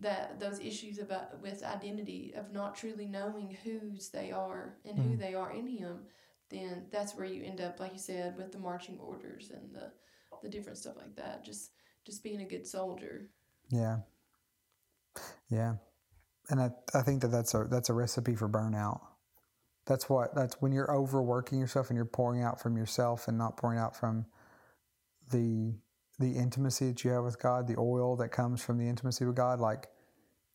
that 0.00 0.40
those 0.40 0.58
issues 0.60 0.98
about 0.98 1.40
with 1.42 1.62
identity 1.62 2.32
of 2.36 2.52
not 2.52 2.74
truly 2.74 3.06
knowing 3.06 3.56
whose 3.62 4.08
they 4.10 4.32
are 4.32 4.76
and 4.84 4.98
who 4.98 5.16
Mm. 5.16 5.18
they 5.18 5.34
are 5.34 5.52
in 5.52 5.66
Him. 5.66 6.06
Then 6.48 6.86
that's 6.90 7.14
where 7.14 7.26
you 7.26 7.44
end 7.44 7.60
up, 7.60 7.78
like 7.78 7.92
you 7.92 7.98
said, 7.98 8.36
with 8.36 8.50
the 8.52 8.58
marching 8.58 8.98
orders 8.98 9.50
and 9.50 9.74
the 9.74 9.92
the 10.42 10.48
different 10.48 10.78
stuff 10.78 10.96
like 10.96 11.14
that. 11.16 11.44
Just 11.44 11.72
just 12.04 12.22
being 12.22 12.40
a 12.40 12.46
good 12.48 12.66
soldier. 12.66 13.28
Yeah. 13.68 13.98
Yeah. 15.48 15.74
And 16.48 16.60
I, 16.60 16.70
I 16.94 17.02
think 17.02 17.22
that 17.22 17.28
that's 17.28 17.54
a 17.54 17.64
that's 17.70 17.90
a 17.90 17.94
recipe 17.94 18.34
for 18.34 18.48
burnout. 18.48 19.00
That's 19.86 20.08
what 20.08 20.34
that's 20.34 20.60
when 20.60 20.72
you're 20.72 20.94
overworking 20.94 21.58
yourself 21.58 21.90
and 21.90 21.96
you're 21.96 22.04
pouring 22.04 22.42
out 22.42 22.60
from 22.60 22.76
yourself 22.76 23.28
and 23.28 23.36
not 23.38 23.56
pouring 23.56 23.78
out 23.78 23.96
from 23.96 24.26
the 25.30 25.74
the 26.20 26.36
intimacy 26.36 26.88
that 26.88 27.02
you 27.02 27.10
have 27.10 27.24
with 27.24 27.42
God, 27.42 27.66
the 27.66 27.78
oil 27.78 28.14
that 28.16 28.28
comes 28.28 28.62
from 28.62 28.78
the 28.78 28.86
intimacy 28.88 29.24
with 29.24 29.34
God, 29.34 29.58
like 29.58 29.88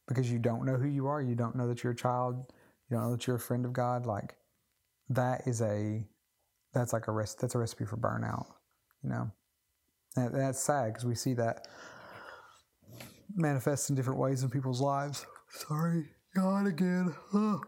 because 0.07 0.31
you 0.31 0.39
don't 0.39 0.63
know 0.63 0.75
who 0.75 0.87
you 0.87 1.07
are, 1.07 1.21
you 1.21 1.35
don't 1.35 1.55
know 1.55 1.67
that 1.67 1.83
you're 1.83 1.93
a 1.93 1.95
child, 1.95 2.53
you 2.89 2.95
don't 2.95 3.05
know 3.05 3.11
that 3.11 3.25
you're 3.25 3.35
a 3.37 3.39
friend 3.39 3.65
of 3.65 3.73
God, 3.73 4.05
like 4.05 4.35
that 5.09 5.47
is 5.47 5.61
a 5.61 6.05
that's 6.73 6.93
like 6.93 7.07
a 7.07 7.11
rest 7.11 7.41
that's 7.41 7.55
a 7.55 7.57
recipe 7.57 7.85
for 7.85 7.97
burnout, 7.97 8.45
you 9.03 9.09
know. 9.09 9.31
And 10.15 10.33
that's 10.33 10.63
sad 10.63 10.93
because 10.93 11.05
we 11.05 11.15
see 11.15 11.33
that 11.33 11.67
manifests 13.35 13.89
in 13.89 13.95
different 13.95 14.19
ways 14.19 14.43
in 14.43 14.49
people's 14.49 14.81
lives. 14.81 15.25
Sorry, 15.49 16.05
God 16.35 16.67
again. 16.67 17.13
Ugh. 17.33 17.65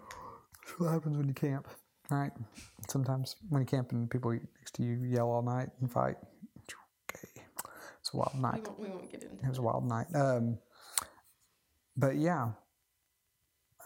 That's 0.54 0.80
what 0.80 0.92
happens 0.92 1.18
when 1.18 1.28
you 1.28 1.34
camp, 1.34 1.68
right? 2.10 2.32
Sometimes 2.90 3.36
when 3.50 3.62
you 3.62 3.66
camp 3.66 3.92
and 3.92 4.10
people 4.10 4.32
next 4.32 4.76
to 4.76 4.84
you 4.84 5.04
yell 5.04 5.30
all 5.30 5.42
night 5.42 5.70
and 5.82 5.92
fight. 5.92 6.16
It's 8.08 8.13
a 8.13 8.17
wild 8.17 8.32
We 8.36 8.39
night. 8.41 8.67
won't, 8.67 8.80
we 8.80 8.88
won't 8.89 9.12
get 9.12 9.24
into 9.24 9.43
It 9.43 9.50
was 9.50 9.58
a 9.58 9.62
wild 9.62 9.86
night. 9.86 10.08
Um, 10.15 10.58
but 11.98 12.15
yeah, 12.15 12.52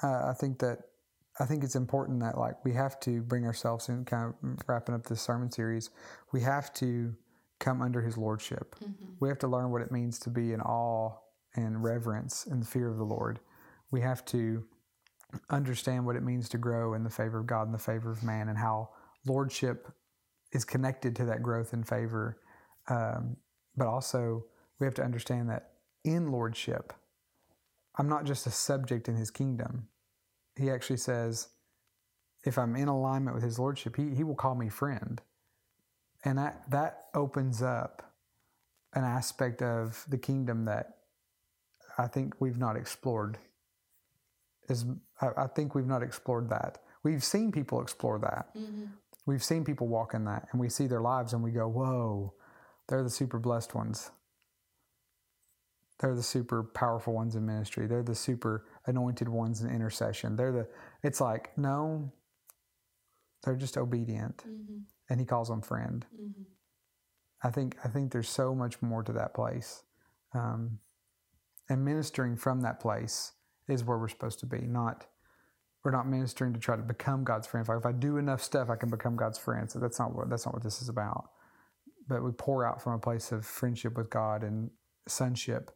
uh, 0.03 0.27
I 0.29 0.33
think 0.33 0.59
that 0.59 0.79
I 1.39 1.45
think 1.45 1.63
it's 1.63 1.75
important 1.75 2.19
that 2.19 2.37
like 2.37 2.63
we 2.63 2.73
have 2.73 2.99
to 3.01 3.21
bring 3.23 3.45
ourselves 3.45 3.89
in. 3.89 4.05
Kind 4.05 4.33
of 4.43 4.59
wrapping 4.67 4.93
up 4.93 5.05
this 5.05 5.21
sermon 5.21 5.49
series, 5.49 5.89
we 6.33 6.41
have 6.41 6.71
to 6.75 7.15
come 7.59 7.81
under 7.81 8.01
His 8.01 8.17
lordship. 8.17 8.75
Mhm. 8.79 9.15
We 9.19 9.29
have 9.29 9.39
to 9.39 9.47
learn 9.47 9.71
what 9.71 9.81
it 9.81 9.91
means 9.91 10.19
to 10.19 10.29
be 10.29 10.53
in 10.53 10.61
awe 10.61 11.17
and 11.55 11.83
reverence 11.83 12.45
and 12.45 12.61
the 12.61 12.65
fear 12.67 12.89
of 12.89 12.97
the 12.97 13.05
Lord. 13.05 13.39
We 13.91 14.01
have 14.01 14.23
to 14.25 14.65
understand 15.49 16.05
what 16.05 16.15
it 16.15 16.23
means 16.23 16.47
to 16.49 16.57
grow 16.57 16.93
in 16.93 17.03
the 17.03 17.09
favor 17.09 17.39
of 17.39 17.47
God 17.47 17.63
and 17.65 17.73
the 17.73 17.79
favor 17.79 18.11
of 18.11 18.23
man, 18.23 18.49
and 18.49 18.57
how 18.57 18.89
lordship 19.25 19.87
is 20.51 20.63
connected 20.65 21.15
to 21.15 21.25
that 21.25 21.41
growth 21.41 21.73
and 21.73 21.87
favor. 21.87 22.39
Um, 22.87 23.37
but 23.75 23.87
also, 23.87 24.45
we 24.79 24.85
have 24.85 24.93
to 24.95 25.03
understand 25.03 25.49
that 25.49 25.71
in 26.03 26.31
lordship, 26.31 26.93
I'm 27.97 28.09
not 28.09 28.25
just 28.25 28.47
a 28.47 28.51
subject 28.51 29.07
in 29.07 29.15
His 29.15 29.31
kingdom. 29.31 29.87
He 30.55 30.69
actually 30.69 30.97
says, 30.97 31.49
if 32.43 32.57
I'm 32.57 32.75
in 32.75 32.87
alignment 32.87 33.35
with 33.35 33.43
His 33.43 33.59
lordship, 33.59 33.95
He 33.95 34.15
He 34.15 34.23
will 34.23 34.35
call 34.35 34.55
me 34.55 34.69
friend, 34.69 35.21
and 36.25 36.37
that 36.37 36.69
that 36.69 37.05
opens 37.13 37.61
up 37.61 38.13
an 38.93 39.03
aspect 39.03 39.61
of 39.61 40.05
the 40.09 40.17
kingdom 40.17 40.65
that 40.65 40.97
I 41.97 42.07
think 42.07 42.39
we've 42.39 42.57
not 42.57 42.75
explored. 42.75 43.37
Is 44.69 44.85
I, 45.21 45.29
I 45.37 45.47
think 45.47 45.75
we've 45.75 45.87
not 45.87 46.03
explored 46.03 46.49
that. 46.49 46.79
We've 47.03 47.23
seen 47.23 47.51
people 47.51 47.81
explore 47.81 48.19
that. 48.19 48.53
Mhm. 48.55 48.89
We've 49.25 49.43
seen 49.43 49.63
people 49.63 49.87
walk 49.87 50.13
in 50.13 50.25
that, 50.25 50.47
and 50.51 50.59
we 50.59 50.69
see 50.69 50.87
their 50.87 51.01
lives, 51.01 51.33
and 51.33 51.43
we 51.43 51.51
go, 51.51 51.67
"Whoa, 51.67 52.33
they're 52.91 53.03
the 53.03 53.11
super 53.11 53.39
blessed 53.39 53.75
ones. 53.75 54.11
They're 55.99 56.15
the 56.15 56.23
super 56.23 56.63
powerful 56.63 57.13
ones 57.13 57.35
in 57.35 57.45
ministry. 57.45 57.87
They're 57.87 58.03
the 58.03 58.15
super 58.15 58.65
anointed 58.87 59.29
ones 59.29 59.61
in 59.61 59.69
intercession. 59.71 60.35
They're 60.37 60.51
the." 60.53 60.69
It's 61.03 61.21
like 61.21 61.57
no, 61.57 62.11
they're 63.43 63.55
just 63.57 63.77
obedient, 63.77 64.37
Mhm. 64.47 64.85
and 65.09 65.19
He 65.19 65.25
calls 65.25 65.49
them 65.49 65.61
friend. 65.61 66.05
Mhm. 66.15 66.45
I 67.43 67.51
think 67.51 67.77
I 67.85 67.89
think 67.89 68.11
there's 68.11 68.29
so 68.29 68.55
much 68.55 68.81
more 68.81 69.03
to 69.03 69.13
that 69.13 69.33
place, 69.33 69.83
um, 70.33 70.79
and 71.69 71.85
ministering 71.85 72.37
from 72.37 72.61
that 72.61 72.79
place 72.79 73.33
is 73.67 73.83
where 73.85 73.97
we're 73.99 74.09
supposed 74.09 74.39
to 74.41 74.47
be. 74.47 74.67
Not 74.67 75.07
we're 75.83 75.91
not 75.91 76.07
ministering 76.07 76.53
to 76.53 76.59
try 76.59 76.75
to 76.75 76.83
become 76.83 77.23
God's 77.23 77.47
friend. 77.47 77.65
If 77.65 77.69
I, 77.71 77.77
if 77.77 77.85
I 77.85 77.93
do 77.93 78.17
enough 78.17 78.43
stuff, 78.43 78.69
I 78.69 78.75
can 78.75 78.89
become 78.89 79.15
God's 79.15 79.39
friend. 79.39 79.71
So 79.71 79.79
that's 79.79 79.99
not 79.99 80.15
what 80.15 80.29
that's 80.29 80.45
not 80.45 80.53
what 80.53 80.63
this 80.63 80.81
is 80.81 80.89
about. 80.89 81.31
But 82.07 82.23
we 82.23 82.31
pour 82.31 82.65
out 82.65 82.81
from 82.81 82.93
a 82.93 82.99
place 82.99 83.31
of 83.31 83.45
friendship 83.45 83.97
with 83.97 84.09
God 84.09 84.43
and 84.43 84.71
sonship, 85.07 85.71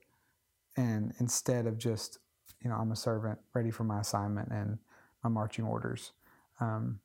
and 0.76 1.14
instead 1.20 1.68
of 1.68 1.78
just 1.78 2.20
you 2.62 2.70
know 2.70 2.76
I'm 2.76 2.92
a 2.92 2.96
servant 2.96 3.40
ready 3.54 3.72
for 3.72 3.84
my 3.84 4.00
assignment 4.00 4.50
and 4.52 4.80
my 5.24 5.30
marching 5.30 5.66
orders. 5.66 6.12
Um, 6.60 7.00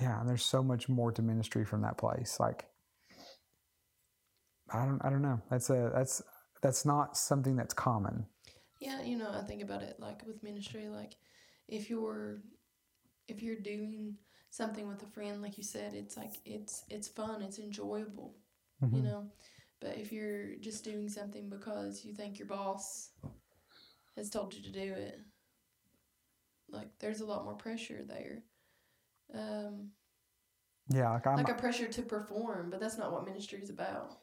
yeah, 0.00 0.20
and 0.20 0.28
there's 0.28 0.44
so 0.44 0.62
much 0.62 0.88
more 0.88 1.12
to 1.12 1.22
ministry 1.22 1.64
from 1.64 1.82
that 1.82 1.98
place. 1.98 2.38
Like 2.38 2.66
I 4.70 4.84
don't 4.84 5.04
I 5.04 5.10
don't 5.10 5.22
know. 5.22 5.40
That's 5.50 5.70
a 5.70 5.90
that's 5.94 6.22
that's 6.62 6.84
not 6.84 7.16
something 7.16 7.56
that's 7.56 7.74
common. 7.74 8.26
Yeah, 8.80 9.02
you 9.02 9.16
know, 9.16 9.30
I 9.30 9.42
think 9.42 9.62
about 9.62 9.82
it 9.82 9.96
like 9.98 10.26
with 10.26 10.42
ministry, 10.42 10.88
like 10.88 11.14
if 11.68 11.90
you're 11.90 12.40
if 13.28 13.42
you're 13.42 13.60
doing 13.60 14.14
something 14.50 14.88
with 14.88 15.02
a 15.02 15.06
friend, 15.06 15.42
like 15.42 15.58
you 15.58 15.64
said, 15.64 15.94
it's 15.94 16.16
like 16.16 16.34
it's 16.44 16.84
it's 16.90 17.08
fun, 17.08 17.42
it's 17.42 17.58
enjoyable, 17.58 18.34
you 18.92 19.02
Mhm. 19.02 19.04
know. 19.04 19.30
But 19.80 19.96
if 19.98 20.12
you're 20.12 20.56
just 20.56 20.84
doing 20.84 21.08
something 21.08 21.48
because 21.48 22.04
you 22.04 22.14
think 22.14 22.38
your 22.38 22.48
boss 22.48 23.10
has 24.16 24.30
told 24.30 24.54
you 24.54 24.62
to 24.62 24.70
do 24.72 24.92
it, 24.94 25.20
like 26.70 26.88
there's 26.98 27.20
a 27.20 27.26
lot 27.26 27.44
more 27.44 27.54
pressure 27.54 28.02
there. 28.06 28.42
Um, 29.34 29.90
Yeah, 30.88 31.10
like 31.10 31.26
I'm 31.26 31.36
like 31.36 31.48
a 31.48 31.54
pressure 31.54 31.88
to 31.88 32.02
perform, 32.02 32.70
but 32.70 32.80
that's 32.80 32.98
not 32.98 33.12
what 33.12 33.24
ministry 33.26 33.60
is 33.60 33.70
about. 33.70 34.18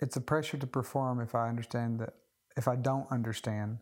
it's 0.00 0.16
a 0.16 0.20
pressure 0.20 0.56
to 0.58 0.66
perform 0.66 1.20
if 1.20 1.34
I 1.34 1.48
understand 1.48 2.00
that 2.00 2.14
if 2.56 2.68
I 2.68 2.76
don't 2.76 3.10
understand 3.10 3.78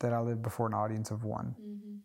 that 0.00 0.12
I 0.12 0.20
live 0.20 0.42
before 0.42 0.66
an 0.66 0.74
audience 0.74 1.10
of 1.10 1.24
one. 1.24 1.56
hmm 1.56 1.98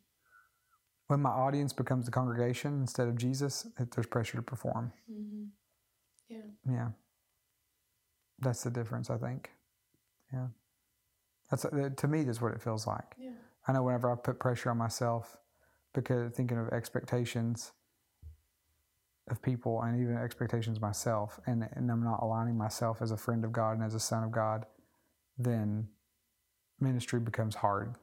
when 1.13 1.21
my 1.21 1.29
audience 1.29 1.73
becomes 1.73 2.05
the 2.05 2.11
congregation 2.11 2.81
instead 2.81 3.07
of 3.07 3.15
Jesus, 3.15 3.67
it, 3.77 3.91
there's 3.91 4.07
pressure 4.07 4.35
to 4.37 4.41
perform. 4.41 4.91
Mm-hmm. 5.11 5.43
Yeah. 6.27 6.37
Yeah. 6.67 6.87
That's 8.39 8.63
the 8.63 8.71
difference, 8.71 9.11
I 9.11 9.17
think. 9.17 9.51
Yeah. 10.33 10.47
That's 11.51 11.65
uh, 11.65 11.91
to 11.95 12.07
me. 12.07 12.23
That's 12.23 12.41
what 12.41 12.53
it 12.53 12.61
feels 12.63 12.87
like. 12.87 13.15
Yeah. 13.19 13.29
I 13.67 13.73
know 13.73 13.83
whenever 13.83 14.11
I 14.11 14.15
put 14.15 14.39
pressure 14.39 14.71
on 14.71 14.77
myself, 14.79 15.37
because 15.93 16.33
thinking 16.33 16.57
of 16.57 16.69
expectations 16.69 17.73
of 19.29 19.39
people 19.39 19.83
and 19.83 20.01
even 20.01 20.17
expectations 20.17 20.81
myself, 20.81 21.39
and 21.45 21.69
and 21.73 21.91
I'm 21.91 22.03
not 22.03 22.23
aligning 22.23 22.57
myself 22.57 23.03
as 23.03 23.11
a 23.11 23.17
friend 23.17 23.45
of 23.45 23.51
God 23.51 23.73
and 23.73 23.83
as 23.83 23.93
a 23.93 23.99
son 23.99 24.23
of 24.23 24.31
God, 24.31 24.65
then 25.37 25.89
ministry 26.79 27.19
becomes 27.19 27.53
hard, 27.53 27.93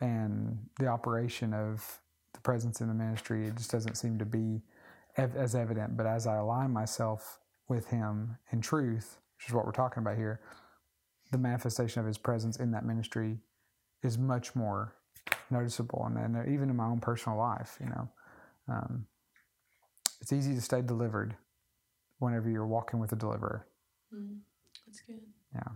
and 0.00 0.58
the 0.78 0.86
operation 0.86 1.52
of 1.52 2.00
the 2.34 2.40
presence 2.40 2.80
in 2.80 2.88
the 2.88 2.94
ministry 2.94 3.46
it 3.46 3.56
just 3.56 3.70
doesn't 3.70 3.96
seem 3.96 4.18
to 4.18 4.24
be 4.24 4.62
ev- 5.16 5.36
as 5.36 5.54
evident. 5.54 5.96
But 5.96 6.06
as 6.06 6.26
I 6.26 6.36
align 6.36 6.70
myself 6.70 7.38
with 7.68 7.88
Him 7.88 8.38
in 8.50 8.60
truth, 8.60 9.18
which 9.36 9.48
is 9.48 9.54
what 9.54 9.64
we're 9.66 9.72
talking 9.72 10.02
about 10.02 10.16
here, 10.16 10.40
the 11.30 11.38
manifestation 11.38 12.00
of 12.00 12.06
His 12.06 12.18
presence 12.18 12.56
in 12.56 12.70
that 12.72 12.84
ministry 12.84 13.38
is 14.02 14.18
much 14.18 14.54
more 14.54 14.94
noticeable, 15.50 16.04
and, 16.06 16.36
and 16.36 16.48
even 16.52 16.70
in 16.70 16.76
my 16.76 16.86
own 16.86 17.00
personal 17.00 17.38
life, 17.38 17.76
you 17.80 17.86
know, 17.86 18.08
um, 18.68 19.06
it's 20.20 20.32
easy 20.32 20.54
to 20.54 20.60
stay 20.60 20.82
delivered 20.82 21.36
whenever 22.18 22.48
you're 22.48 22.66
walking 22.66 23.00
with 23.00 23.12
a 23.12 23.16
deliverer. 23.16 23.66
Mm. 24.14 24.38
That's 24.86 25.00
good. 25.00 25.20
Yeah. 25.54 25.72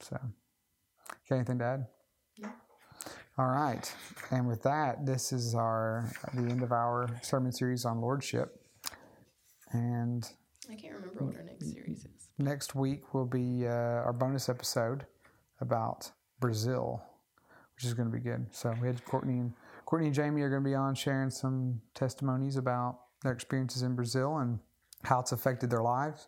So, 0.00 0.18
got 1.28 1.36
anything 1.36 1.58
to 1.58 1.64
add? 1.64 1.86
No. 2.38 2.48
All 3.38 3.46
right. 3.46 3.94
And 4.32 4.48
with 4.48 4.64
that, 4.64 5.06
this 5.06 5.32
is 5.32 5.54
our 5.54 6.10
the 6.34 6.42
end 6.42 6.62
of 6.64 6.72
our 6.72 7.08
sermon 7.22 7.52
series 7.52 7.84
on 7.84 8.00
lordship. 8.00 8.60
And 9.70 10.28
I 10.68 10.74
can't 10.74 10.94
remember 10.94 11.24
what 11.24 11.36
our 11.36 11.44
next 11.44 11.72
series 11.72 11.98
is. 11.98 12.30
next 12.36 12.74
week 12.74 13.14
will 13.14 13.26
be 13.26 13.64
uh, 13.64 13.70
our 13.70 14.12
bonus 14.12 14.48
episode 14.48 15.06
about 15.60 16.10
Brazil, 16.40 17.00
which 17.76 17.84
is 17.84 17.94
going 17.94 18.10
to 18.10 18.12
be 18.12 18.22
good. 18.22 18.46
So 18.50 18.74
we 18.80 18.88
had 18.88 19.04
Courtney 19.04 19.38
and 19.38 19.52
Courtney 19.86 20.08
and 20.08 20.16
Jamie 20.16 20.42
are 20.42 20.50
going 20.50 20.64
to 20.64 20.68
be 20.68 20.74
on 20.74 20.96
sharing 20.96 21.30
some 21.30 21.80
testimonies 21.94 22.56
about 22.56 22.98
their 23.22 23.32
experiences 23.32 23.82
in 23.82 23.94
Brazil 23.94 24.38
and 24.38 24.58
how 25.04 25.20
it's 25.20 25.30
affected 25.30 25.70
their 25.70 25.82
lives. 25.82 26.26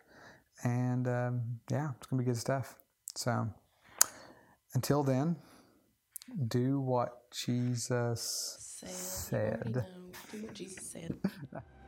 And 0.63 1.09
um, 1.09 1.41
yeah, 1.69 1.89
it's 1.97 2.07
going 2.07 2.19
to 2.19 2.25
be 2.25 2.31
good 2.31 2.39
stuff. 2.39 2.75
So 3.15 3.49
until 4.75 5.03
then, 5.03 5.35
do 6.47 6.79
what 6.79 7.31
Jesus 7.31 8.57
Said. 8.59 8.89
Said. 8.89 9.85
Do 10.31 10.41
what 10.43 10.53
Jesus 10.53 10.83
said. 10.83 11.15